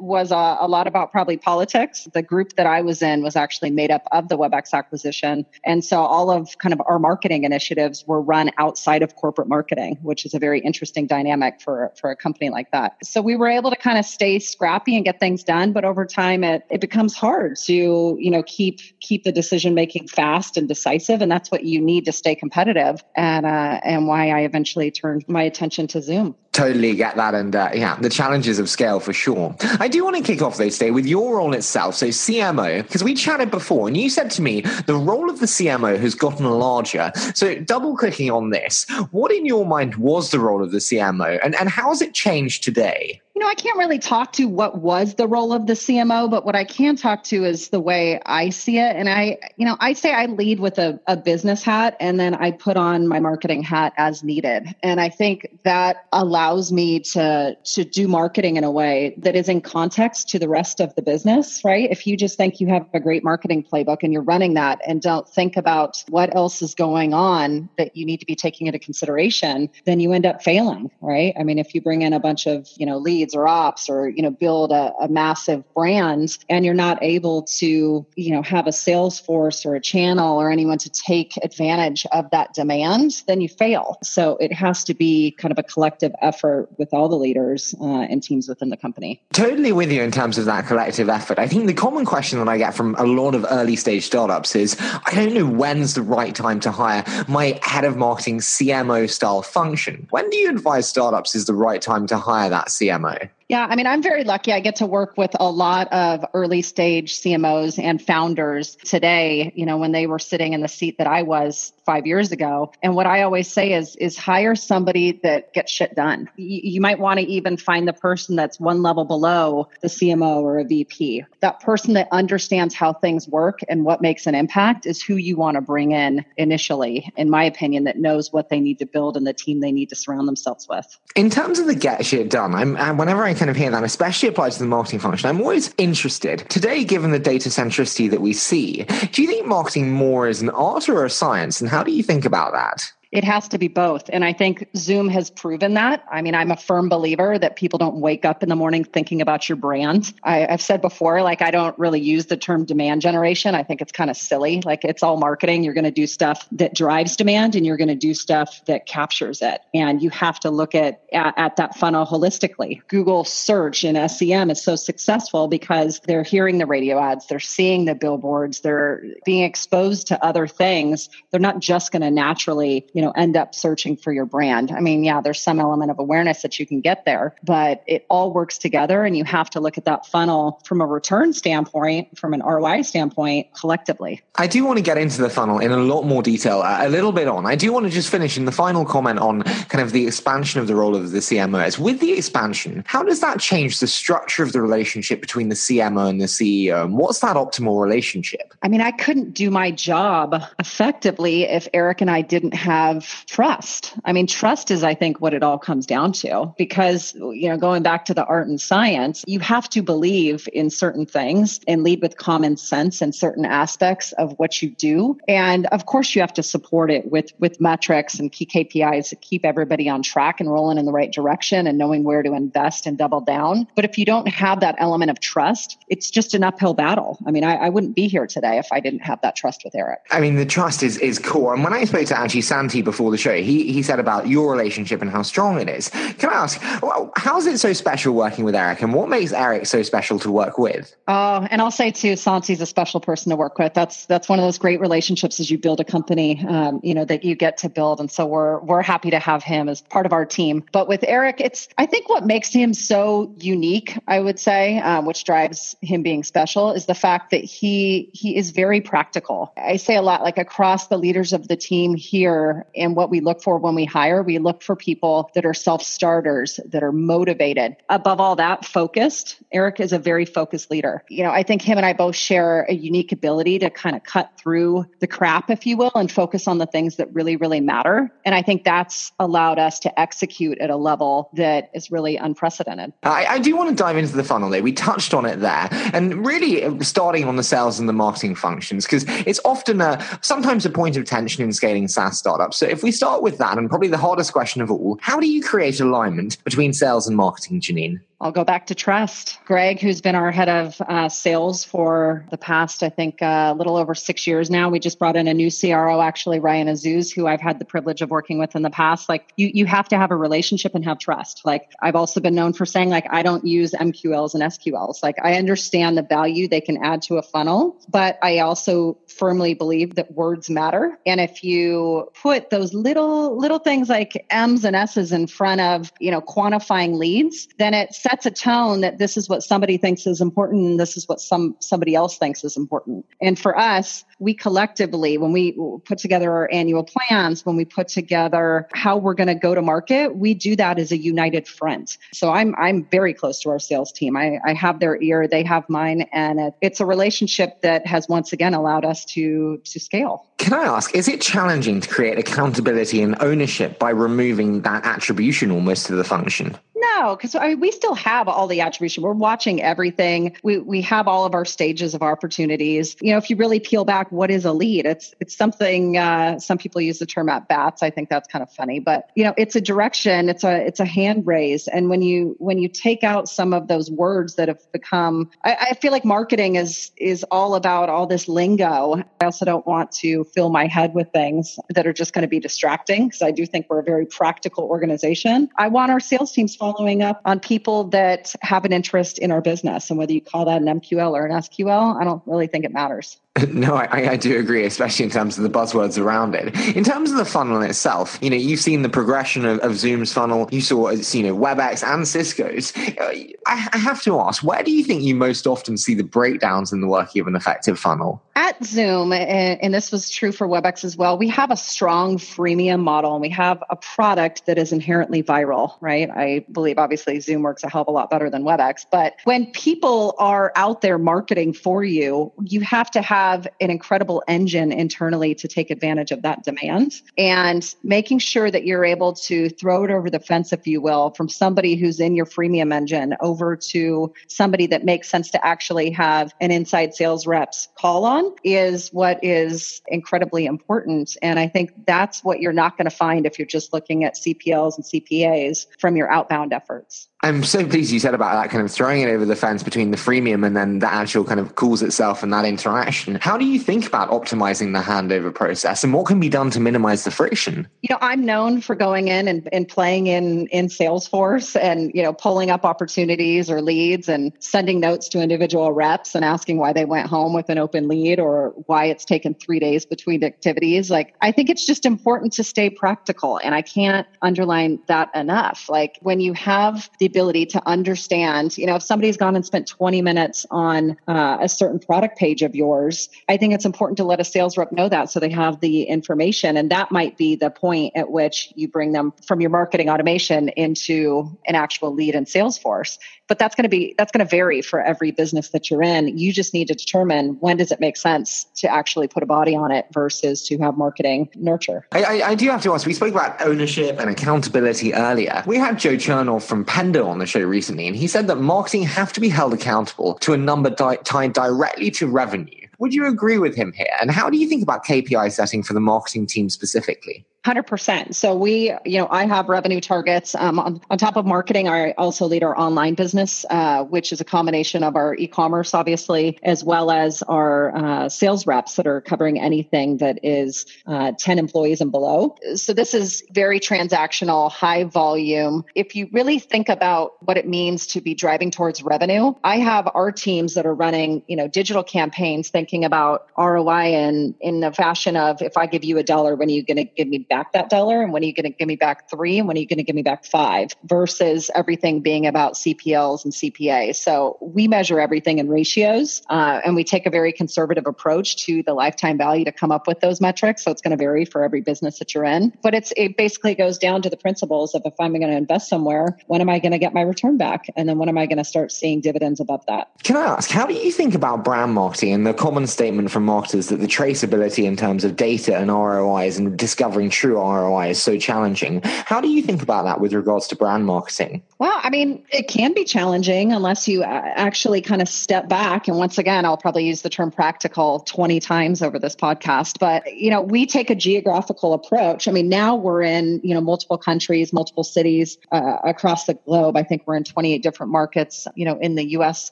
was 0.00 0.30
a, 0.30 0.58
a, 0.60 0.68
lot 0.68 0.86
about 0.86 1.12
probably 1.12 1.36
politics. 1.36 2.08
The 2.12 2.22
group 2.22 2.54
that 2.54 2.66
I 2.66 2.80
was 2.80 3.02
in 3.02 3.22
was 3.22 3.36
actually 3.36 3.70
made 3.70 3.90
up 3.90 4.06
of 4.12 4.28
the 4.28 4.36
WebEx 4.36 4.72
acquisition. 4.72 5.46
And 5.64 5.84
so 5.84 6.00
all 6.02 6.30
of 6.30 6.58
kind 6.58 6.72
of 6.72 6.80
our 6.86 6.98
marketing 6.98 7.44
initiatives 7.44 8.06
were 8.06 8.20
run 8.20 8.50
outside 8.58 9.02
of 9.02 9.16
corporate 9.16 9.48
marketing, 9.48 9.98
which 10.02 10.26
is 10.26 10.34
a 10.34 10.38
very 10.38 10.60
interesting 10.60 11.06
dynamic 11.06 11.60
for, 11.60 11.92
for 11.98 12.10
a 12.10 12.16
company 12.16 12.50
like 12.50 12.70
that. 12.72 12.96
So 13.02 13.22
we 13.22 13.36
were 13.36 13.48
able 13.48 13.70
to 13.70 13.76
kind 13.76 13.98
of 13.98 14.04
stay 14.04 14.38
scrappy 14.38 14.96
and 14.96 15.04
get 15.04 15.20
things 15.20 15.44
done, 15.44 15.72
but 15.72 15.84
over 15.84 16.04
time 16.04 16.44
it, 16.44 16.64
it 16.70 16.80
becomes 16.80 17.14
hard 17.14 17.56
to, 17.64 17.72
you 18.20 18.30
know, 18.30 18.42
keep 18.42 18.80
keep 19.00 19.24
the 19.24 19.32
decision 19.32 19.74
making 19.74 20.08
fast 20.08 20.56
and 20.56 20.68
decisive. 20.68 21.22
And 21.22 21.30
that's 21.30 21.50
what 21.50 21.64
you 21.64 21.80
need 21.80 22.04
to 22.06 22.12
stay 22.12 22.34
competitive 22.34 23.04
and 23.14 23.46
uh, 23.46 23.80
and 23.84 24.06
why 24.06 24.30
I 24.30 24.40
eventually 24.40 24.90
turned 24.90 25.24
my 25.28 25.42
attention 25.42 25.86
to 25.88 26.02
Zoom. 26.02 26.34
Totally 26.56 26.94
get 26.94 27.16
that. 27.16 27.34
And 27.34 27.54
uh, 27.54 27.68
yeah, 27.74 27.96
the 27.96 28.08
challenges 28.08 28.58
of 28.58 28.70
scale 28.70 28.98
for 28.98 29.12
sure. 29.12 29.54
I 29.78 29.88
do 29.88 30.02
want 30.02 30.16
to 30.16 30.22
kick 30.22 30.40
off 30.40 30.56
though 30.56 30.70
today 30.70 30.90
with 30.90 31.04
your 31.04 31.36
role 31.36 31.52
itself. 31.52 31.96
So 31.96 32.06
CMO, 32.06 32.82
because 32.82 33.04
we 33.04 33.12
chatted 33.12 33.50
before 33.50 33.88
and 33.88 33.94
you 33.94 34.08
said 34.08 34.30
to 34.30 34.42
me 34.42 34.62
the 34.86 34.94
role 34.94 35.28
of 35.28 35.40
the 35.40 35.44
CMO 35.44 36.00
has 36.00 36.14
gotten 36.14 36.46
larger. 36.46 37.12
So 37.34 37.56
double 37.56 37.94
clicking 37.94 38.30
on 38.30 38.48
this, 38.48 38.86
what 39.10 39.32
in 39.32 39.44
your 39.44 39.66
mind 39.66 39.96
was 39.96 40.30
the 40.30 40.40
role 40.40 40.62
of 40.62 40.70
the 40.70 40.78
CMO 40.78 41.38
and, 41.44 41.54
and 41.56 41.68
how 41.68 41.90
has 41.90 42.00
it 42.00 42.14
changed 42.14 42.64
today? 42.64 43.20
You 43.36 43.40
know, 43.40 43.48
I 43.48 43.54
can't 43.54 43.76
really 43.76 43.98
talk 43.98 44.32
to 44.32 44.46
what 44.46 44.78
was 44.78 45.16
the 45.16 45.28
role 45.28 45.52
of 45.52 45.66
the 45.66 45.74
CMO, 45.74 46.30
but 46.30 46.46
what 46.46 46.56
I 46.56 46.64
can 46.64 46.96
talk 46.96 47.22
to 47.24 47.44
is 47.44 47.68
the 47.68 47.78
way 47.78 48.18
I 48.24 48.48
see 48.48 48.78
it. 48.78 48.96
And 48.96 49.10
I, 49.10 49.36
you 49.58 49.66
know, 49.66 49.76
I 49.78 49.92
say 49.92 50.14
I 50.14 50.24
lead 50.24 50.58
with 50.58 50.78
a, 50.78 50.98
a 51.06 51.18
business 51.18 51.62
hat 51.62 51.98
and 52.00 52.18
then 52.18 52.34
I 52.34 52.52
put 52.52 52.78
on 52.78 53.06
my 53.06 53.20
marketing 53.20 53.62
hat 53.62 53.92
as 53.98 54.24
needed. 54.24 54.74
And 54.82 55.02
I 55.02 55.10
think 55.10 55.48
that 55.64 56.06
allows 56.14 56.72
me 56.72 57.00
to 57.00 57.58
to 57.62 57.84
do 57.84 58.08
marketing 58.08 58.56
in 58.56 58.64
a 58.64 58.70
way 58.70 59.14
that 59.18 59.36
is 59.36 59.50
in 59.50 59.60
context 59.60 60.30
to 60.30 60.38
the 60.38 60.48
rest 60.48 60.80
of 60.80 60.94
the 60.94 61.02
business, 61.02 61.62
right? 61.62 61.90
If 61.90 62.06
you 62.06 62.16
just 62.16 62.38
think 62.38 62.58
you 62.58 62.68
have 62.68 62.86
a 62.94 63.00
great 63.00 63.22
marketing 63.22 63.64
playbook 63.70 63.98
and 64.02 64.14
you're 64.14 64.22
running 64.22 64.54
that 64.54 64.80
and 64.86 65.02
don't 65.02 65.28
think 65.28 65.58
about 65.58 66.02
what 66.08 66.34
else 66.34 66.62
is 66.62 66.74
going 66.74 67.12
on 67.12 67.68
that 67.76 67.94
you 67.98 68.06
need 68.06 68.20
to 68.20 68.26
be 68.26 68.34
taking 68.34 68.66
into 68.66 68.78
consideration, 68.78 69.68
then 69.84 70.00
you 70.00 70.14
end 70.14 70.24
up 70.24 70.42
failing, 70.42 70.90
right? 71.02 71.34
I 71.38 71.42
mean, 71.42 71.58
if 71.58 71.74
you 71.74 71.82
bring 71.82 72.00
in 72.00 72.14
a 72.14 72.20
bunch 72.20 72.46
of, 72.46 72.66
you 72.78 72.86
know, 72.86 72.96
leads 72.96 73.25
or 73.34 73.48
ops 73.48 73.88
or 73.88 74.08
you 74.08 74.22
know 74.22 74.30
build 74.30 74.72
a, 74.72 74.92
a, 75.00 75.08
massive 75.08 75.62
brand 75.72 76.36
and 76.50 76.64
you're 76.64 76.74
not 76.74 77.02
able 77.02 77.42
to 77.42 78.04
you 78.16 78.30
know 78.30 78.42
have 78.42 78.66
a 78.66 78.72
sales 78.72 79.18
force 79.18 79.64
or 79.64 79.74
a 79.74 79.80
channel 79.80 80.40
or 80.40 80.50
anyone 80.50 80.78
to 80.78 80.90
take 80.90 81.36
advantage 81.42 82.06
of 82.12 82.28
that 82.30 82.52
demand 82.54 83.22
then 83.26 83.40
you 83.40 83.48
fail. 83.48 83.98
So 84.02 84.36
it 84.36 84.52
has 84.52 84.84
to 84.84 84.94
be 84.94 85.32
kind 85.32 85.52
of 85.52 85.58
a 85.58 85.62
collective 85.62 86.12
effort 86.20 86.68
with 86.78 86.92
all 86.92 87.08
the 87.08 87.16
leaders 87.16 87.74
uh, 87.80 87.84
and 87.84 88.22
teams 88.22 88.48
within 88.48 88.70
the 88.70 88.76
company. 88.76 89.22
Totally 89.32 89.72
with 89.72 89.90
you 89.90 90.02
in 90.02 90.10
terms 90.10 90.38
of 90.38 90.44
that 90.46 90.66
collective 90.66 91.08
effort. 91.08 91.38
I 91.38 91.48
think 91.48 91.66
the 91.66 91.74
common 91.74 92.04
question 92.04 92.38
that 92.38 92.48
i 92.48 92.58
get 92.58 92.74
from 92.74 92.94
a 92.98 93.04
lot 93.04 93.34
of 93.34 93.46
early 93.50 93.76
stage 93.76 94.04
startups 94.04 94.54
is 94.56 94.76
i 94.80 95.14
don't 95.14 95.34
know 95.34 95.46
when's 95.46 95.94
the 95.94 96.02
right 96.02 96.34
time 96.34 96.60
to 96.60 96.70
hire 96.70 97.04
my 97.28 97.58
head 97.62 97.84
of 97.84 97.96
marketing 97.96 98.38
cmo 98.38 99.08
style 99.08 99.42
function. 99.42 100.06
When 100.10 100.28
do 100.30 100.36
you 100.36 100.50
advise 100.50 100.88
startups 100.88 101.34
is 101.34 101.46
the 101.46 101.54
right 101.54 101.80
time 101.80 102.06
to 102.08 102.18
hire 102.18 102.50
that 102.50 102.68
cmo 102.68 103.15
die 103.20 103.30
yeah, 103.48 103.64
I 103.68 103.76
mean, 103.76 103.86
I'm 103.86 104.02
very 104.02 104.24
lucky. 104.24 104.52
I 104.52 104.58
get 104.58 104.76
to 104.76 104.86
work 104.86 105.16
with 105.16 105.30
a 105.38 105.48
lot 105.48 105.92
of 105.92 106.24
early 106.34 106.62
stage 106.62 107.14
CMOs 107.14 107.80
and 107.80 108.02
founders 108.02 108.74
today, 108.74 109.52
you 109.54 109.66
know, 109.66 109.78
when 109.78 109.92
they 109.92 110.08
were 110.08 110.18
sitting 110.18 110.52
in 110.52 110.62
the 110.62 110.68
seat 110.68 110.98
that 110.98 111.06
I 111.06 111.22
was 111.22 111.72
five 111.84 112.06
years 112.06 112.32
ago. 112.32 112.72
And 112.82 112.96
what 112.96 113.06
I 113.06 113.22
always 113.22 113.46
say 113.46 113.72
is, 113.72 113.94
is 113.96 114.16
hire 114.16 114.56
somebody 114.56 115.20
that 115.22 115.52
gets 115.52 115.70
shit 115.70 115.94
done. 115.94 116.28
You, 116.34 116.60
you 116.64 116.80
might 116.80 116.98
want 116.98 117.20
to 117.20 117.26
even 117.26 117.56
find 117.56 117.86
the 117.86 117.92
person 117.92 118.34
that's 118.34 118.58
one 118.58 118.82
level 118.82 119.04
below 119.04 119.68
the 119.80 119.88
CMO 119.88 120.42
or 120.42 120.58
a 120.58 120.64
VP. 120.64 121.24
That 121.38 121.60
person 121.60 121.94
that 121.94 122.08
understands 122.10 122.74
how 122.74 122.94
things 122.94 123.28
work 123.28 123.60
and 123.68 123.84
what 123.84 124.02
makes 124.02 124.26
an 124.26 124.34
impact 124.34 124.86
is 124.86 125.00
who 125.00 125.14
you 125.14 125.36
want 125.36 125.54
to 125.54 125.60
bring 125.60 125.92
in 125.92 126.24
initially, 126.36 127.12
in 127.16 127.30
my 127.30 127.44
opinion, 127.44 127.84
that 127.84 127.96
knows 127.96 128.32
what 128.32 128.48
they 128.48 128.58
need 128.58 128.80
to 128.80 128.86
build 128.86 129.16
and 129.16 129.24
the 129.24 129.32
team 129.32 129.60
they 129.60 129.70
need 129.70 129.90
to 129.90 129.96
surround 129.96 130.26
themselves 130.26 130.66
with. 130.68 130.98
In 131.14 131.30
terms 131.30 131.60
of 131.60 131.66
the 131.66 131.76
get 131.76 132.04
shit 132.04 132.28
done, 132.28 132.52
I'm, 132.52 132.96
whenever 132.96 133.22
I 133.22 133.35
kind 133.36 133.50
of 133.50 133.56
hear 133.56 133.70
that, 133.70 133.84
especially 133.84 134.28
applied 134.28 134.52
to 134.52 134.58
the 134.58 134.66
marketing 134.66 134.98
function, 134.98 135.28
I'm 135.28 135.40
always 135.40 135.74
interested. 135.78 136.48
Today, 136.48 136.84
given 136.84 137.10
the 137.10 137.18
data 137.18 137.48
centricity 137.48 138.10
that 138.10 138.20
we 138.20 138.32
see, 138.32 138.84
do 139.12 139.22
you 139.22 139.28
think 139.28 139.46
marketing 139.46 139.92
more 139.92 140.28
is 140.28 140.42
an 140.42 140.50
art 140.50 140.88
or 140.88 141.04
a 141.04 141.10
science? 141.10 141.60
And 141.60 141.70
how 141.70 141.82
do 141.82 141.92
you 141.92 142.02
think 142.02 142.24
about 142.24 142.52
that? 142.52 142.92
It 143.16 143.24
has 143.24 143.48
to 143.48 143.58
be 143.58 143.68
both. 143.68 144.10
And 144.12 144.24
I 144.24 144.34
think 144.34 144.68
Zoom 144.76 145.08
has 145.08 145.30
proven 145.30 145.74
that. 145.74 146.04
I 146.10 146.20
mean, 146.20 146.34
I'm 146.34 146.50
a 146.50 146.56
firm 146.56 146.88
believer 146.88 147.38
that 147.38 147.56
people 147.56 147.78
don't 147.78 147.96
wake 147.96 148.26
up 148.26 148.42
in 148.42 148.50
the 148.50 148.56
morning 148.56 148.84
thinking 148.84 149.22
about 149.22 149.48
your 149.48 149.56
brand. 149.56 150.12
I, 150.22 150.40
have 150.40 150.60
said 150.60 150.82
before, 150.82 151.22
like, 151.22 151.40
I 151.40 151.50
don't 151.50 151.76
really 151.78 152.00
use 152.00 152.26
the 152.26 152.36
term 152.36 152.66
demand 152.66 153.00
generation. 153.00 153.54
I 153.54 153.62
think 153.62 153.80
it's 153.80 153.92
kind 153.92 154.10
of 154.10 154.18
silly. 154.18 154.60
Like, 154.60 154.84
it's 154.84 155.02
all 155.02 155.16
marketing. 155.16 155.64
You're 155.64 155.72
going 155.72 155.84
to 155.84 155.90
do 155.90 156.06
stuff 156.06 156.46
that 156.52 156.74
drives 156.74 157.16
demand 157.16 157.54
and 157.54 157.64
you're 157.64 157.78
going 157.78 157.88
to 157.88 157.94
do 157.94 158.12
stuff 158.12 158.62
that 158.66 158.84
captures 158.84 159.40
it. 159.40 159.62
And 159.72 160.02
you 160.02 160.10
have 160.10 160.38
to 160.40 160.50
look 160.50 160.74
at, 160.74 161.02
at, 161.12 161.34
at 161.38 161.56
that 161.56 161.74
funnel 161.76 162.04
holistically. 162.04 162.86
Google 162.88 163.24
search 163.24 163.82
and 163.82 164.10
SEM 164.10 164.50
is 164.50 164.62
so 164.62 164.76
successful 164.76 165.48
because 165.48 166.00
they're 166.00 166.22
hearing 166.22 166.58
the 166.58 166.66
radio 166.66 166.98
ads, 166.98 167.26
they're 167.28 167.40
seeing 167.40 167.86
the 167.86 167.94
billboards, 167.94 168.60
they're 168.60 169.02
being 169.24 169.44
exposed 169.44 170.08
to 170.08 170.22
other 170.22 170.46
things. 170.46 171.08
They're 171.30 171.40
not 171.40 171.60
just 171.60 171.92
going 171.92 172.02
to 172.02 172.10
naturally 172.10 172.86
you 172.92 173.02
know 173.02 173.05
end 173.12 173.36
up 173.36 173.54
searching 173.54 173.96
for 173.96 174.12
your 174.12 174.26
brand. 174.26 174.70
I 174.70 174.80
mean 174.80 175.04
yeah 175.04 175.20
there's 175.20 175.40
some 175.40 175.60
element 175.60 175.90
of 175.90 175.98
awareness 175.98 176.42
that 176.42 176.58
you 176.58 176.66
can 176.66 176.80
get 176.80 177.04
there 177.04 177.34
but 177.42 177.82
it 177.86 178.06
all 178.08 178.32
works 178.32 178.58
together 178.58 179.04
and 179.04 179.16
you 179.16 179.24
have 179.24 179.50
to 179.50 179.60
look 179.60 179.78
at 179.78 179.84
that 179.84 180.06
funnel 180.06 180.60
from 180.64 180.80
a 180.80 180.86
return 180.86 181.32
standpoint 181.32 182.16
from 182.18 182.34
an 182.34 182.42
roi 182.42 182.82
standpoint 182.82 183.46
collectively. 183.58 184.22
I 184.36 184.46
do 184.46 184.64
want 184.64 184.78
to 184.78 184.82
get 184.82 184.98
into 184.98 185.20
the 185.22 185.30
funnel 185.30 185.58
in 185.58 185.72
a 185.72 185.76
lot 185.76 186.02
more 186.02 186.22
detail 186.22 186.62
a 186.64 186.88
little 186.88 187.12
bit 187.12 187.28
on. 187.28 187.46
I 187.46 187.56
do 187.56 187.72
want 187.72 187.86
to 187.86 187.90
just 187.90 188.10
finish 188.10 188.36
in 188.36 188.44
the 188.44 188.52
final 188.52 188.84
comment 188.84 189.18
on 189.18 189.42
kind 189.42 189.82
of 189.82 189.92
the 189.92 190.06
expansion 190.06 190.60
of 190.60 190.66
the 190.66 190.74
role 190.74 190.96
of 190.96 191.10
the 191.10 191.18
cmo 191.18 191.62
as 191.62 191.78
with 191.78 192.00
the 192.00 192.12
expansion 192.12 192.82
how 192.86 193.02
does 193.02 193.20
that 193.20 193.38
change 193.40 193.80
the 193.80 193.86
structure 193.86 194.42
of 194.42 194.52
the 194.52 194.60
relationship 194.60 195.20
between 195.20 195.48
the 195.48 195.54
cmo 195.54 196.08
and 196.08 196.20
the 196.20 196.26
ceo 196.26 196.84
and 196.84 196.96
what's 196.96 197.20
that 197.20 197.36
optimal 197.36 197.80
relationship? 197.80 198.54
I 198.62 198.68
mean 198.68 198.80
i 198.80 198.90
couldn't 198.90 199.32
do 199.32 199.50
my 199.50 199.70
job 199.70 200.42
effectively 200.58 201.44
if 201.44 201.68
eric 201.74 202.00
and 202.00 202.10
i 202.10 202.20
didn't 202.20 202.54
have 202.54 202.85
have 202.86 203.26
trust. 203.26 203.94
I 204.04 204.12
mean, 204.12 204.26
trust 204.26 204.70
is, 204.70 204.82
I 204.82 204.94
think, 204.94 205.20
what 205.20 205.34
it 205.34 205.42
all 205.42 205.58
comes 205.58 205.86
down 205.86 206.12
to 206.12 206.54
because, 206.58 207.14
you 207.14 207.48
know, 207.48 207.56
going 207.56 207.82
back 207.82 208.04
to 208.06 208.14
the 208.14 208.24
art 208.24 208.48
and 208.48 208.60
science, 208.60 209.24
you 209.26 209.40
have 209.40 209.68
to 209.70 209.82
believe 209.82 210.48
in 210.52 210.70
certain 210.70 211.06
things 211.06 211.60
and 211.66 211.82
lead 211.82 212.02
with 212.02 212.16
common 212.16 212.56
sense 212.56 213.02
in 213.02 213.12
certain 213.12 213.44
aspects 213.44 214.12
of 214.12 214.34
what 214.38 214.62
you 214.62 214.70
do. 214.70 215.18
And 215.28 215.66
of 215.66 215.86
course, 215.86 216.14
you 216.14 216.20
have 216.20 216.32
to 216.34 216.42
support 216.42 216.90
it 216.90 217.10
with, 217.10 217.32
with 217.38 217.60
metrics 217.60 218.18
and 218.18 218.30
key 218.30 218.46
KPIs 218.46 219.10
to 219.10 219.16
keep 219.16 219.44
everybody 219.44 219.88
on 219.88 220.02
track 220.02 220.40
and 220.40 220.50
rolling 220.50 220.78
in 220.78 220.84
the 220.84 220.92
right 220.92 221.12
direction 221.12 221.66
and 221.66 221.78
knowing 221.78 222.04
where 222.04 222.22
to 222.22 222.32
invest 222.34 222.86
and 222.86 222.96
double 222.98 223.20
down. 223.20 223.66
But 223.74 223.84
if 223.84 223.98
you 223.98 224.04
don't 224.04 224.28
have 224.28 224.60
that 224.60 224.76
element 224.78 225.10
of 225.10 225.20
trust, 225.20 225.78
it's 225.88 226.10
just 226.10 226.34
an 226.34 226.44
uphill 226.44 226.74
battle. 226.74 227.18
I 227.26 227.30
mean, 227.30 227.44
I, 227.44 227.56
I 227.56 227.68
wouldn't 227.68 227.94
be 227.94 228.08
here 228.08 228.26
today 228.26 228.58
if 228.58 228.68
I 228.72 228.80
didn't 228.80 229.00
have 229.00 229.20
that 229.22 229.36
trust 229.36 229.62
with 229.64 229.74
Eric. 229.74 230.00
I 230.10 230.20
mean, 230.20 230.36
the 230.36 230.46
trust 230.46 230.82
is, 230.82 230.98
is 230.98 231.18
core. 231.18 231.54
And 231.54 231.64
when 231.64 231.72
I 231.72 231.84
spoke 231.84 232.06
to 232.06 232.18
Angie 232.18 232.40
Santi 232.40 232.75
before 232.82 233.10
the 233.10 233.16
show. 233.16 233.34
He 233.34 233.72
he 233.72 233.82
said 233.82 234.00
about 234.00 234.28
your 234.28 234.50
relationship 234.50 235.02
and 235.02 235.10
how 235.10 235.22
strong 235.22 235.60
it 235.60 235.68
is. 235.68 235.88
Can 235.88 236.30
I 236.30 236.34
ask, 236.34 236.60
well, 236.82 237.12
how 237.16 237.36
is 237.38 237.46
it 237.46 237.58
so 237.58 237.72
special 237.72 238.14
working 238.14 238.44
with 238.44 238.54
Eric, 238.54 238.82
and 238.82 238.94
what 238.94 239.08
makes 239.08 239.32
Eric 239.32 239.66
so 239.66 239.82
special 239.82 240.18
to 240.20 240.30
work 240.30 240.58
with? 240.58 240.94
Oh, 241.08 241.46
and 241.50 241.60
I'll 241.60 241.70
say 241.70 241.90
too, 241.90 242.16
Santi's 242.16 242.60
a 242.60 242.66
special 242.66 243.00
person 243.00 243.30
to 243.30 243.36
work 243.36 243.58
with. 243.58 243.74
That's 243.74 244.06
that's 244.06 244.28
one 244.28 244.38
of 244.38 244.44
those 244.44 244.58
great 244.58 244.80
relationships 244.80 245.40
as 245.40 245.50
you 245.50 245.58
build 245.58 245.80
a 245.80 245.84
company, 245.84 246.44
um, 246.46 246.80
you 246.82 246.94
know, 246.94 247.04
that 247.04 247.24
you 247.24 247.34
get 247.34 247.58
to 247.58 247.68
build, 247.68 248.00
and 248.00 248.10
so 248.10 248.26
we're 248.26 248.60
we're 248.60 248.82
happy 248.82 249.10
to 249.10 249.18
have 249.18 249.42
him 249.42 249.68
as 249.68 249.82
part 249.82 250.06
of 250.06 250.12
our 250.12 250.24
team. 250.24 250.64
But 250.72 250.88
with 250.88 251.04
Eric, 251.06 251.40
it's 251.40 251.68
I 251.78 251.86
think 251.86 252.08
what 252.08 252.26
makes 252.26 252.52
him 252.52 252.74
so 252.74 253.34
unique, 253.38 253.98
I 254.06 254.20
would 254.20 254.38
say, 254.38 254.78
um, 254.78 255.06
which 255.06 255.24
drives 255.24 255.76
him 255.80 256.02
being 256.02 256.24
special, 256.24 256.72
is 256.72 256.86
the 256.86 256.94
fact 256.94 257.30
that 257.30 257.44
he 257.44 258.10
he 258.12 258.36
is 258.36 258.50
very 258.50 258.80
practical. 258.80 259.52
I 259.56 259.76
say 259.76 259.96
a 259.96 260.02
lot, 260.02 260.22
like 260.22 260.38
across 260.38 260.88
the 260.88 260.98
leaders 260.98 261.32
of 261.32 261.48
the 261.48 261.56
team 261.56 261.94
here 261.94 262.65
and 262.74 262.96
what 262.96 263.10
we 263.10 263.20
look 263.20 263.42
for 263.42 263.58
when 263.58 263.74
we 263.74 263.84
hire. 263.84 264.22
We 264.22 264.38
look 264.38 264.62
for 264.62 264.76
people 264.76 265.30
that 265.34 265.44
are 265.44 265.54
self 265.54 265.82
starters, 265.82 266.60
that 266.66 266.82
are 266.82 266.92
motivated. 266.92 267.76
Above 267.88 268.20
all 268.20 268.36
that, 268.36 268.64
focused. 268.64 269.36
Eric 269.52 269.80
is 269.80 269.92
a 269.92 269.98
very 269.98 270.24
focused 270.24 270.70
leader. 270.70 271.04
You 271.08 271.24
know, 271.24 271.30
I 271.30 271.42
think 271.42 271.62
him 271.62 271.78
and 271.78 271.86
I 271.86 271.92
both 271.92 272.16
share 272.16 272.62
a 272.68 272.74
unique 272.74 273.12
ability 273.12 273.58
to 273.60 273.70
kind 273.70 273.96
of 273.96 274.04
cut 274.04 274.30
through 274.38 274.86
the 275.00 275.06
crap, 275.06 275.50
if 275.50 275.66
you 275.66 275.76
will, 275.76 275.92
and 275.94 276.10
focus 276.10 276.48
on 276.48 276.58
the 276.58 276.66
things 276.66 276.96
that 276.96 277.12
really, 277.12 277.36
really 277.36 277.60
matter. 277.60 278.10
And 278.24 278.34
I 278.34 278.42
think 278.42 278.64
that's 278.64 279.12
allowed 279.18 279.58
us 279.58 279.78
to 279.80 280.00
execute 280.00 280.58
at 280.58 280.70
a 280.70 280.76
level 280.76 281.30
that 281.34 281.70
is 281.74 281.90
really 281.90 282.16
unprecedented. 282.16 282.92
I, 283.02 283.26
I 283.26 283.38
do 283.38 283.56
want 283.56 283.70
to 283.70 283.76
dive 283.76 283.96
into 283.96 284.16
the 284.16 284.24
funnel 284.24 284.50
there. 284.50 284.62
We 284.62 284.72
touched 284.72 285.14
on 285.14 285.26
it 285.26 285.40
there. 285.40 285.68
And 285.92 286.26
really 286.26 286.64
uh, 286.64 286.80
starting 286.80 287.24
on 287.24 287.36
the 287.36 287.42
sales 287.42 287.78
and 287.78 287.88
the 287.88 287.92
marketing 287.92 288.34
functions, 288.34 288.84
because 288.84 289.04
it's 289.26 289.40
often 289.44 289.80
a 289.80 290.04
sometimes 290.22 290.66
a 290.66 290.70
point 290.70 290.96
of 290.96 291.04
tension 291.04 291.42
in 291.42 291.52
scaling 291.52 291.88
SaaS 291.88 292.18
startups. 292.18 292.55
So 292.56 292.64
if 292.64 292.82
we 292.82 292.90
start 292.90 293.20
with 293.20 293.36
that, 293.36 293.58
and 293.58 293.68
probably 293.68 293.88
the 293.88 293.98
hardest 293.98 294.32
question 294.32 294.62
of 294.62 294.70
all, 294.70 294.98
how 295.02 295.20
do 295.20 295.28
you 295.28 295.42
create 295.42 295.78
alignment 295.78 296.42
between 296.42 296.72
sales 296.72 297.06
and 297.06 297.14
marketing, 297.14 297.60
Janine? 297.60 298.00
I'll 298.18 298.32
go 298.32 298.44
back 298.44 298.68
to 298.68 298.74
trust. 298.74 299.38
Greg, 299.44 299.78
who's 299.78 300.00
been 300.00 300.14
our 300.14 300.30
head 300.30 300.48
of 300.48 300.80
uh, 300.80 301.10
sales 301.10 301.64
for 301.64 302.24
the 302.30 302.38
past, 302.38 302.82
I 302.82 302.88
think, 302.88 303.20
uh, 303.20 303.52
a 303.52 303.54
little 303.54 303.76
over 303.76 303.94
six 303.94 304.26
years 304.26 304.48
now. 304.48 304.70
We 304.70 304.78
just 304.78 304.98
brought 304.98 305.16
in 305.16 305.28
a 305.28 305.34
new 305.34 305.50
CRO, 305.50 306.00
actually, 306.00 306.40
Ryan 306.40 306.68
Azus, 306.68 307.14
who 307.14 307.26
I've 307.26 307.42
had 307.42 307.58
the 307.58 307.66
privilege 307.66 308.00
of 308.00 308.08
working 308.08 308.38
with 308.38 308.56
in 308.56 308.62
the 308.62 308.70
past. 308.70 309.10
Like, 309.10 309.34
you, 309.36 309.50
you 309.52 309.66
have 309.66 309.86
to 309.88 309.98
have 309.98 310.10
a 310.10 310.16
relationship 310.16 310.74
and 310.74 310.82
have 310.86 310.98
trust. 310.98 311.42
Like, 311.44 311.70
I've 311.82 311.94
also 311.94 312.18
been 312.20 312.34
known 312.34 312.54
for 312.54 312.64
saying, 312.64 312.88
like, 312.88 313.06
I 313.10 313.22
don't 313.22 313.44
use 313.44 313.72
MQLs 313.72 314.32
and 314.32 314.42
SQLs. 314.44 315.02
Like, 315.02 315.16
I 315.22 315.34
understand 315.34 315.98
the 315.98 316.02
value 316.02 316.48
they 316.48 316.62
can 316.62 316.82
add 316.82 317.02
to 317.02 317.16
a 317.16 317.22
funnel, 317.22 317.76
but 317.90 318.18
I 318.22 318.38
also 318.38 318.96
firmly 319.08 319.52
believe 319.52 319.96
that 319.96 320.12
words 320.12 320.48
matter. 320.48 320.98
And 321.04 321.20
if 321.20 321.44
you 321.44 322.10
put 322.22 322.48
those 322.48 322.72
little, 322.72 323.36
little 323.36 323.58
things 323.58 323.90
like 323.90 324.24
M's 324.30 324.64
and 324.64 324.74
S's 324.74 325.12
in 325.12 325.26
front 325.26 325.60
of, 325.60 325.92
you 326.00 326.10
know, 326.10 326.22
quantifying 326.22 326.96
leads, 326.96 327.48
then 327.58 327.74
it's 327.74 328.05
sets 328.08 328.26
a 328.26 328.30
tone 328.30 328.82
that 328.82 328.98
this 328.98 329.16
is 329.16 329.28
what 329.28 329.42
somebody 329.42 329.76
thinks 329.78 330.06
is 330.06 330.20
important 330.20 330.66
and 330.66 330.80
this 330.80 330.96
is 330.96 331.08
what 331.08 331.20
some 331.20 331.56
somebody 331.60 331.94
else 331.94 332.18
thinks 332.18 332.44
is 332.44 332.56
important. 332.56 333.04
And 333.20 333.38
for 333.38 333.58
us, 333.58 334.04
we 334.18 334.34
collectively, 334.34 335.18
when 335.18 335.32
we 335.32 335.52
put 335.84 335.98
together 335.98 336.30
our 336.30 336.48
annual 336.52 336.84
plans, 336.84 337.44
when 337.44 337.56
we 337.56 337.64
put 337.64 337.88
together 337.88 338.66
how 338.72 338.96
we're 338.96 339.14
going 339.14 339.26
to 339.28 339.34
go 339.34 339.54
to 339.54 339.62
market, 339.62 340.16
we 340.16 340.34
do 340.34 340.56
that 340.56 340.78
as 340.78 340.92
a 340.92 340.96
united 340.96 341.46
front. 341.46 341.98
So 342.12 342.32
I'm 342.32 342.54
I'm 342.56 342.84
very 342.84 343.12
close 343.12 343.40
to 343.40 343.50
our 343.50 343.58
sales 343.58 343.92
team. 343.92 344.16
I, 344.16 344.38
I 344.44 344.54
have 344.54 344.80
their 344.80 345.00
ear, 345.02 345.28
they 345.28 345.42
have 345.44 345.68
mine, 345.68 346.02
and 346.12 346.40
it, 346.40 346.54
it's 346.60 346.80
a 346.80 346.86
relationship 346.86 347.60
that 347.62 347.86
has 347.86 348.08
once 348.08 348.32
again 348.32 348.54
allowed 348.54 348.84
us 348.84 349.04
to 349.06 349.58
to 349.64 349.80
scale. 349.80 350.26
Can 350.38 350.52
I 350.52 350.64
ask, 350.64 350.94
is 350.94 351.08
it 351.08 351.20
challenging 351.20 351.80
to 351.80 351.88
create 351.88 352.18
accountability 352.18 353.02
and 353.02 353.16
ownership 353.20 353.78
by 353.78 353.90
removing 353.90 354.60
that 354.62 354.84
attribution 354.84 355.50
almost 355.50 355.86
to 355.86 355.96
the 355.96 356.04
function? 356.04 356.56
No, 356.74 357.16
because 357.16 357.34
I 357.34 357.48
mean, 357.48 357.60
we 357.60 357.72
still 357.72 357.94
have 357.94 358.28
all 358.28 358.46
the 358.46 358.60
attribution. 358.60 359.02
We're 359.02 359.12
watching 359.12 359.62
everything. 359.62 360.36
We 360.42 360.58
we 360.58 360.82
have 360.82 361.08
all 361.08 361.24
of 361.24 361.34
our 361.34 361.44
stages 361.44 361.94
of 361.94 362.02
opportunities. 362.02 362.96
You 363.00 363.12
know, 363.12 363.18
if 363.18 363.30
you 363.30 363.36
really 363.36 363.60
peel 363.60 363.84
back, 364.06 364.12
what 364.12 364.30
is 364.30 364.44
a 364.44 364.52
lead? 364.52 364.86
It's 364.86 365.14
it's 365.20 365.36
something. 365.36 365.96
Uh, 365.96 366.38
some 366.38 366.58
people 366.58 366.80
use 366.80 366.98
the 366.98 367.06
term 367.06 367.28
at 367.28 367.48
bats. 367.48 367.82
I 367.82 367.90
think 367.90 368.08
that's 368.08 368.28
kind 368.28 368.42
of 368.42 368.52
funny, 368.52 368.80
but 368.80 369.10
you 369.14 369.24
know, 369.24 369.34
it's 369.36 369.56
a 369.56 369.60
direction. 369.60 370.28
It's 370.28 370.44
a 370.44 370.66
it's 370.66 370.80
a 370.80 370.84
hand 370.84 371.26
raise. 371.26 371.68
And 371.68 371.90
when 371.90 372.02
you 372.02 372.36
when 372.38 372.58
you 372.58 372.68
take 372.68 373.04
out 373.04 373.28
some 373.28 373.52
of 373.52 373.68
those 373.68 373.90
words 373.90 374.36
that 374.36 374.48
have 374.48 374.60
become, 374.72 375.30
I, 375.44 375.56
I 375.70 375.74
feel 375.74 375.92
like 375.92 376.04
marketing 376.04 376.56
is 376.56 376.90
is 376.96 377.24
all 377.30 377.54
about 377.54 377.88
all 377.88 378.06
this 378.06 378.28
lingo. 378.28 379.02
I 379.20 379.24
also 379.24 379.44
don't 379.44 379.66
want 379.66 379.92
to 379.92 380.24
fill 380.24 380.50
my 380.50 380.66
head 380.66 380.94
with 380.94 381.10
things 381.12 381.58
that 381.70 381.86
are 381.86 381.92
just 381.92 382.12
going 382.12 382.22
to 382.22 382.28
be 382.28 382.40
distracting 382.40 383.08
because 383.08 383.22
I 383.22 383.30
do 383.30 383.46
think 383.46 383.66
we're 383.68 383.80
a 383.80 383.84
very 383.84 384.06
practical 384.06 384.64
organization. 384.64 385.48
I 385.56 385.68
want 385.68 385.90
our 385.90 386.00
sales 386.00 386.32
teams 386.32 386.56
following 386.56 387.02
up 387.02 387.20
on 387.24 387.40
people 387.40 387.84
that 387.84 388.34
have 388.42 388.64
an 388.64 388.72
interest 388.72 389.18
in 389.18 389.30
our 389.30 389.40
business. 389.40 389.90
And 389.90 389.98
whether 389.98 390.12
you 390.12 390.20
call 390.20 390.44
that 390.46 390.62
an 390.62 390.80
MQL 390.80 391.12
or 391.12 391.26
an 391.26 391.32
SQL, 391.32 392.00
I 392.00 392.04
don't 392.04 392.22
really 392.26 392.46
think 392.46 392.64
it 392.64 392.72
matters. 392.72 393.18
No, 393.56 393.74
I, 393.74 394.10
I, 394.10 394.16
do 394.16 394.38
agree, 394.38 394.64
especially 394.64 395.04
in 395.06 395.10
terms 395.10 395.38
of 395.38 395.42
the 395.42 395.50
buzzwords 395.50 396.02
around 396.02 396.34
it. 396.34 396.54
In 396.76 396.84
terms 396.84 397.10
of 397.10 397.16
the 397.16 397.24
funnel 397.24 397.62
itself, 397.62 398.18
you 398.20 398.28
know, 398.28 398.36
you've 398.36 398.60
seen 398.60 398.82
the 398.82 398.88
progression 398.88 399.44
of, 399.44 399.58
of 399.60 399.76
Zoom's 399.76 400.12
funnel. 400.12 400.48
You 400.52 400.60
saw, 400.60 400.90
you 400.90 401.22
know, 401.22 401.36
WebEx 401.36 401.86
and 401.86 402.06
Cisco's. 402.06 402.76
Uh, 402.76 403.12
I, 403.46 403.68
I, 403.72 403.78
have 403.78 404.02
to 404.02 404.20
ask, 404.20 404.42
where 404.42 404.62
do 404.62 404.70
you 404.70 404.84
think 404.84 405.02
you 405.02 405.14
most 405.14 405.46
often 405.46 405.76
see 405.76 405.94
the 405.94 406.04
breakdowns 406.04 406.72
in 406.72 406.80
the 406.80 406.86
working 406.86 407.20
of 407.20 407.26
an 407.28 407.36
effective 407.36 407.78
funnel? 407.78 408.22
At 408.36 408.62
Zoom, 408.64 409.12
and 409.12 409.72
this 409.72 409.90
was 409.90 410.10
true 410.10 410.32
for 410.32 410.46
WebEx 410.46 410.84
as 410.84 410.96
well, 410.96 411.16
we 411.16 411.28
have 411.28 411.50
a 411.50 411.56
strong 411.56 412.18
freemium 412.18 412.80
model 412.80 413.14
and 413.14 413.22
we 413.22 413.30
have 413.30 413.62
a 413.70 413.76
product 413.76 414.46
that 414.46 414.58
is 414.58 414.72
inherently 414.72 415.22
viral, 415.22 415.74
right? 415.80 416.10
I 416.10 416.44
believe 416.52 416.78
obviously 416.78 417.20
Zoom 417.20 417.42
works 417.42 417.64
a 417.64 417.70
hell 417.70 417.82
of 417.82 417.88
a 417.88 417.90
lot 417.90 418.10
better 418.10 418.28
than 418.28 418.42
WebEx, 418.42 418.86
but 418.90 419.14
when 419.24 419.46
people 419.52 420.14
are 420.18 420.52
out 420.56 420.82
there 420.82 420.98
marketing 420.98 421.54
for 421.54 421.82
you, 421.82 422.32
you 422.44 422.60
have 422.60 422.90
to 422.90 423.02
have 423.02 423.25
have 423.26 423.48
an 423.60 423.70
incredible 423.70 424.22
engine 424.28 424.72
internally 424.72 425.34
to 425.34 425.48
take 425.48 425.70
advantage 425.70 426.12
of 426.12 426.22
that 426.22 426.44
demand 426.44 427.00
and 427.18 427.74
making 427.82 428.18
sure 428.18 428.50
that 428.50 428.64
you're 428.64 428.84
able 428.84 429.12
to 429.12 429.48
throw 429.48 429.84
it 429.84 429.90
over 429.90 430.08
the 430.08 430.20
fence, 430.20 430.52
if 430.52 430.66
you 430.66 430.80
will, 430.80 431.10
from 431.10 431.28
somebody 431.28 431.74
who's 431.74 431.98
in 431.98 432.14
your 432.14 432.26
freemium 432.26 432.72
engine 432.72 433.16
over 433.20 433.56
to 433.56 434.12
somebody 434.28 434.66
that 434.66 434.84
makes 434.84 435.08
sense 435.08 435.30
to 435.30 435.44
actually 435.44 435.90
have 435.90 436.32
an 436.40 436.50
inside 436.50 436.94
sales 436.94 437.26
reps 437.26 437.68
call 437.76 438.04
on 438.04 438.32
is 438.44 438.90
what 438.90 439.18
is 439.22 439.82
incredibly 439.88 440.46
important. 440.46 441.16
And 441.22 441.38
I 441.38 441.48
think 441.48 441.72
that's 441.86 442.22
what 442.22 442.40
you're 442.40 442.52
not 442.52 442.76
going 442.76 442.88
to 442.88 442.96
find 442.96 443.26
if 443.26 443.38
you're 443.38 443.46
just 443.46 443.72
looking 443.72 444.04
at 444.04 444.14
CPLs 444.14 444.76
and 444.76 444.84
CPAs 444.84 445.66
from 445.78 445.96
your 445.96 446.10
outbound 446.10 446.52
efforts. 446.52 447.08
I'm 447.22 447.42
so 447.44 447.66
pleased 447.66 447.90
you 447.90 447.98
said 447.98 448.14
about 448.14 448.40
that 448.40 448.50
kind 448.50 448.62
of 448.62 448.70
throwing 448.70 449.00
it 449.00 449.08
over 449.08 449.24
the 449.24 449.34
fence 449.34 449.62
between 449.62 449.90
the 449.90 449.96
freemium 449.96 450.46
and 450.46 450.54
then 450.54 450.80
the 450.80 450.92
actual 450.92 451.24
kind 451.24 451.40
of 451.40 451.54
calls 451.54 451.82
itself 451.82 452.22
and 452.22 452.32
that 452.32 452.44
interaction. 452.44 453.16
How 453.16 453.38
do 453.38 453.46
you 453.46 453.58
think 453.58 453.86
about 453.86 454.10
optimizing 454.10 454.74
the 454.74 454.82
handover 454.82 455.34
process 455.34 455.82
and 455.82 455.94
what 455.94 456.06
can 456.06 456.20
be 456.20 456.28
done 456.28 456.50
to 456.50 456.60
minimize 456.60 457.04
the 457.04 457.10
friction? 457.10 457.66
You 457.80 457.88
know, 457.90 457.98
I'm 458.02 458.24
known 458.24 458.60
for 458.60 458.74
going 458.74 459.08
in 459.08 459.28
and, 459.28 459.48
and 459.50 459.66
playing 459.66 460.08
in, 460.08 460.46
in 460.48 460.68
Salesforce 460.68 461.58
and, 461.60 461.90
you 461.94 462.02
know, 462.02 462.12
pulling 462.12 462.50
up 462.50 462.64
opportunities 462.64 463.50
or 463.50 463.62
leads 463.62 464.10
and 464.10 464.32
sending 464.38 464.78
notes 464.78 465.08
to 465.08 465.20
individual 465.20 465.72
reps 465.72 466.14
and 466.14 466.24
asking 466.24 466.58
why 466.58 466.74
they 466.74 466.84
went 466.84 467.08
home 467.08 467.32
with 467.32 467.48
an 467.48 467.56
open 467.56 467.88
lead 467.88 468.20
or 468.20 468.52
why 468.66 468.84
it's 468.84 469.06
taken 469.06 469.34
three 469.34 469.58
days 469.58 469.86
between 469.86 470.22
activities. 470.22 470.90
Like, 470.90 471.14
I 471.22 471.32
think 471.32 471.48
it's 471.48 471.66
just 471.66 471.86
important 471.86 472.34
to 472.34 472.44
stay 472.44 472.68
practical. 472.68 473.40
And 473.42 473.54
I 473.54 473.62
can't 473.62 474.06
underline 474.20 474.80
that 474.86 475.10
enough. 475.16 475.70
Like, 475.70 475.98
when 476.02 476.20
you 476.20 476.34
have 476.34 476.90
the 477.00 477.06
ability 477.16 477.46
to 477.46 477.66
understand, 477.66 478.58
you 478.58 478.66
know, 478.66 478.74
if 478.74 478.82
somebody's 478.82 479.16
gone 479.16 479.34
and 479.34 479.46
spent 479.46 479.66
20 479.66 480.02
minutes 480.02 480.44
on 480.50 480.98
uh, 481.08 481.38
a 481.40 481.48
certain 481.48 481.78
product 481.78 482.18
page 482.18 482.42
of 482.42 482.54
yours, 482.54 483.08
I 483.26 483.38
think 483.38 483.54
it's 483.54 483.64
important 483.64 483.96
to 483.96 484.04
let 484.04 484.20
a 484.20 484.24
sales 484.24 484.58
rep 484.58 484.70
know 484.70 484.90
that 484.90 485.10
so 485.10 485.18
they 485.18 485.30
have 485.30 485.60
the 485.60 485.84
information. 485.84 486.58
And 486.58 486.70
that 486.70 486.92
might 486.92 487.16
be 487.16 487.34
the 487.34 487.48
point 487.48 487.94
at 487.96 488.10
which 488.10 488.52
you 488.54 488.68
bring 488.68 488.92
them 488.92 489.14
from 489.26 489.40
your 489.40 489.48
marketing 489.48 489.88
automation 489.88 490.50
into 490.50 491.34
an 491.46 491.54
actual 491.54 491.94
lead 491.94 492.14
in 492.14 492.26
Salesforce. 492.26 492.98
But 493.28 493.38
that's 493.38 493.54
going 493.54 493.64
to 493.64 493.70
be 493.70 493.94
that's 493.96 494.12
going 494.12 494.24
to 494.24 494.30
vary 494.30 494.60
for 494.60 494.80
every 494.80 495.10
business 495.10 495.48
that 495.48 495.70
you're 495.70 495.82
in. 495.82 496.18
You 496.18 496.32
just 496.34 496.52
need 496.52 496.68
to 496.68 496.74
determine 496.74 497.38
when 497.40 497.56
does 497.56 497.72
it 497.72 497.80
make 497.80 497.96
sense 497.96 498.44
to 498.56 498.68
actually 498.68 499.08
put 499.08 499.22
a 499.22 499.26
body 499.26 499.56
on 499.56 499.72
it 499.72 499.86
versus 499.92 500.46
to 500.48 500.58
have 500.58 500.76
marketing 500.76 501.30
nurture. 501.34 501.86
I, 501.92 502.02
I, 502.02 502.28
I 502.28 502.34
do 502.34 502.48
have 502.50 502.62
to 502.62 502.74
ask 502.74 502.86
we 502.86 502.92
spoke 502.92 503.12
about 503.12 503.40
ownership 503.40 503.98
and 503.98 504.10
accountability 504.10 504.94
earlier. 504.94 505.42
We 505.46 505.56
had 505.56 505.78
joe 505.78 505.96
Chernov 505.96 506.42
from 506.42 506.64
pendo 506.96 507.06
on 507.06 507.18
the 507.18 507.26
show 507.26 507.40
recently 507.40 507.86
and 507.86 507.96
he 507.96 508.06
said 508.06 508.26
that 508.26 508.36
marketing 508.36 508.82
have 508.82 509.12
to 509.12 509.20
be 509.20 509.28
held 509.28 509.52
accountable 509.52 510.14
to 510.14 510.32
a 510.32 510.36
number 510.36 510.70
di- 510.70 510.96
tied 510.96 511.32
directly 511.32 511.90
to 511.90 512.06
revenue. 512.06 512.66
Would 512.78 512.92
you 512.92 513.06
agree 513.06 513.38
with 513.38 513.54
him 513.54 513.72
here? 513.72 513.86
And 514.00 514.10
how 514.10 514.28
do 514.28 514.36
you 514.36 514.48
think 514.48 514.62
about 514.62 514.84
kpi 514.84 515.32
setting 515.32 515.62
for 515.62 515.72
the 515.72 515.80
marketing 515.80 516.26
team 516.26 516.50
specifically 516.50 517.24
100%. 517.46 518.14
So 518.14 518.34
we, 518.34 518.72
you 518.84 518.98
know, 518.98 519.06
I 519.08 519.26
have 519.26 519.48
revenue 519.48 519.80
targets. 519.80 520.34
Um, 520.34 520.58
on, 520.58 520.80
on, 520.90 520.98
top 520.98 521.16
of 521.16 521.24
marketing, 521.24 521.68
I 521.68 521.92
also 521.92 522.26
lead 522.26 522.42
our 522.42 522.58
online 522.58 522.94
business, 522.94 523.44
uh, 523.50 523.84
which 523.84 524.12
is 524.12 524.20
a 524.20 524.24
combination 524.24 524.82
of 524.82 524.96
our 524.96 525.14
e-commerce, 525.14 525.72
obviously, 525.72 526.38
as 526.42 526.64
well 526.64 526.90
as 526.90 527.22
our 527.22 527.76
uh, 527.76 528.08
sales 528.08 528.46
reps 528.46 528.74
that 528.76 528.86
are 528.86 529.00
covering 529.00 529.40
anything 529.40 529.98
that 529.98 530.18
is 530.24 530.66
uh, 530.86 531.12
10 531.16 531.38
employees 531.38 531.80
and 531.80 531.92
below. 531.92 532.36
So 532.56 532.72
this 532.72 532.94
is 532.94 533.22
very 533.30 533.60
transactional, 533.60 534.50
high 534.50 534.84
volume. 534.84 535.64
If 535.76 535.94
you 535.94 536.08
really 536.12 536.40
think 536.40 536.68
about 536.68 537.12
what 537.24 537.36
it 537.36 537.46
means 537.46 537.86
to 537.88 538.00
be 538.00 538.14
driving 538.14 538.50
towards 538.50 538.82
revenue, 538.82 539.34
I 539.44 539.58
have 539.58 539.88
our 539.94 540.10
teams 540.10 540.54
that 540.54 540.66
are 540.66 540.74
running, 540.74 541.22
you 541.28 541.36
know, 541.36 541.46
digital 541.46 541.84
campaigns 541.84 542.48
thinking 542.48 542.84
about 542.84 543.28
ROI 543.38 543.94
in, 543.94 544.34
in 544.40 544.60
the 544.60 544.72
fashion 544.72 545.16
of 545.16 545.42
if 545.42 545.56
I 545.56 545.66
give 545.66 545.84
you 545.84 545.98
a 545.98 546.02
dollar, 546.02 546.34
when 546.34 546.48
are 546.48 546.52
you 546.52 546.64
going 546.64 546.78
to 546.78 546.84
give 546.84 547.06
me 547.06 547.18
back 547.18 547.35
back 547.36 547.52
that 547.52 547.68
dollar 547.68 548.02
and 548.02 548.14
when 548.14 548.22
are 548.22 548.26
you 548.26 548.32
going 548.32 548.50
to 548.50 548.56
give 548.56 548.66
me 548.66 548.76
back 548.76 549.10
three 549.10 549.38
and 549.38 549.46
when 549.46 549.58
are 549.58 549.60
you 549.60 549.66
going 549.66 549.76
to 549.76 549.82
give 549.82 549.94
me 549.94 550.02
back 550.02 550.24
five 550.24 550.70
versus 550.84 551.50
everything 551.54 552.00
being 552.00 552.26
about 552.26 552.54
cpls 552.54 553.24
and 553.24 553.34
cpa 553.34 553.94
so 553.94 554.38
we 554.40 554.66
measure 554.66 554.98
everything 554.98 555.38
in 555.38 555.46
ratios 555.46 556.22
uh, 556.30 556.60
and 556.64 556.74
we 556.74 556.82
take 556.82 557.04
a 557.04 557.10
very 557.10 557.32
conservative 557.32 557.86
approach 557.86 558.36
to 558.46 558.62
the 558.62 558.72
lifetime 558.72 559.18
value 559.18 559.44
to 559.44 559.52
come 559.52 559.70
up 559.70 559.86
with 559.86 560.00
those 560.00 560.20
metrics. 560.20 560.64
So 560.64 560.70
it's 560.70 560.80
going 560.80 560.92
to 560.92 560.96
vary 560.96 561.24
for 561.26 561.44
every 561.44 561.60
business 561.60 561.98
that 561.98 562.14
you're 562.14 562.24
in 562.24 562.54
but 562.62 562.74
it's 562.74 562.92
it 562.96 563.16
basically 563.18 563.54
goes 563.54 563.76
down 563.76 564.00
to 564.02 564.08
the 564.08 564.16
principles 564.16 564.74
of 564.74 564.82
if 564.84 564.94
i'm 564.98 565.12
going 565.12 565.30
to 565.30 565.36
invest 565.36 565.68
somewhere 565.68 566.16
when 566.26 566.40
am 566.40 566.48
i 566.48 566.58
going 566.58 566.72
to 566.72 566.78
get 566.78 566.94
my 566.94 567.02
return 567.02 567.36
back? 567.36 567.66
And 567.76 567.88
then 567.88 567.98
when 567.98 568.08
am 568.08 568.16
i 568.16 568.24
going 568.26 568.38
to 568.38 568.44
start 568.44 568.72
seeing 568.72 569.00
dividends 569.00 569.40
above 569.40 569.64
that? 569.66 569.90
Can 570.02 570.16
i 570.16 570.24
ask 570.24 570.50
how 570.50 570.66
do 570.66 570.74
you 570.74 570.90
think 570.90 571.14
about 571.14 571.44
brand 571.44 571.74
marketing 571.74 572.14
and 572.14 572.26
the 572.26 572.32
common 572.32 572.66
statement 572.66 573.10
from 573.10 573.26
marketers 573.26 573.68
that 573.68 573.76
the 573.76 573.86
traceability 573.86 574.64
in 574.64 574.76
terms 574.76 575.04
of 575.04 575.16
data 575.16 575.56
and 575.56 575.70
rois 575.70 576.38
and 576.38 576.56
discovering 576.56 577.10
true 577.16 577.36
ROI 577.36 577.88
is 577.90 578.02
so 578.02 578.18
challenging. 578.18 578.82
How 578.84 579.20
do 579.20 579.28
you 579.28 579.42
think 579.42 579.62
about 579.62 579.84
that 579.84 580.00
with 580.00 580.12
regards 580.12 580.46
to 580.48 580.56
brand 580.56 580.84
marketing? 580.84 581.42
Well, 581.58 581.80
I 581.82 581.88
mean, 581.88 582.22
it 582.30 582.48
can 582.48 582.74
be 582.74 582.84
challenging 582.84 583.52
unless 583.52 583.88
you 583.88 584.02
uh, 584.02 584.22
actually 584.34 584.82
kind 584.82 585.00
of 585.00 585.08
step 585.08 585.48
back. 585.48 585.88
And 585.88 585.96
once 585.96 586.18
again, 586.18 586.44
I'll 586.44 586.58
probably 586.58 586.84
use 586.84 587.00
the 587.00 587.08
term 587.08 587.30
practical 587.30 588.00
20 588.00 588.38
times 588.40 588.82
over 588.82 588.98
this 588.98 589.16
podcast. 589.16 589.78
But, 589.78 590.14
you 590.14 590.30
know, 590.30 590.42
we 590.42 590.66
take 590.66 590.90
a 590.90 590.94
geographical 590.94 591.72
approach. 591.72 592.28
I 592.28 592.32
mean, 592.32 592.50
now 592.50 592.76
we're 592.76 593.02
in, 593.02 593.40
you 593.42 593.54
know, 593.54 593.62
multiple 593.62 593.96
countries, 593.96 594.52
multiple 594.52 594.84
cities 594.84 595.38
uh, 595.50 595.78
across 595.84 596.26
the 596.26 596.34
globe. 596.34 596.76
I 596.76 596.82
think 596.82 597.04
we're 597.06 597.16
in 597.16 597.24
28 597.24 597.62
different 597.62 597.90
markets, 597.90 598.46
you 598.54 598.66
know, 598.66 598.78
in 598.78 598.94
the 598.94 599.10
US 599.12 599.50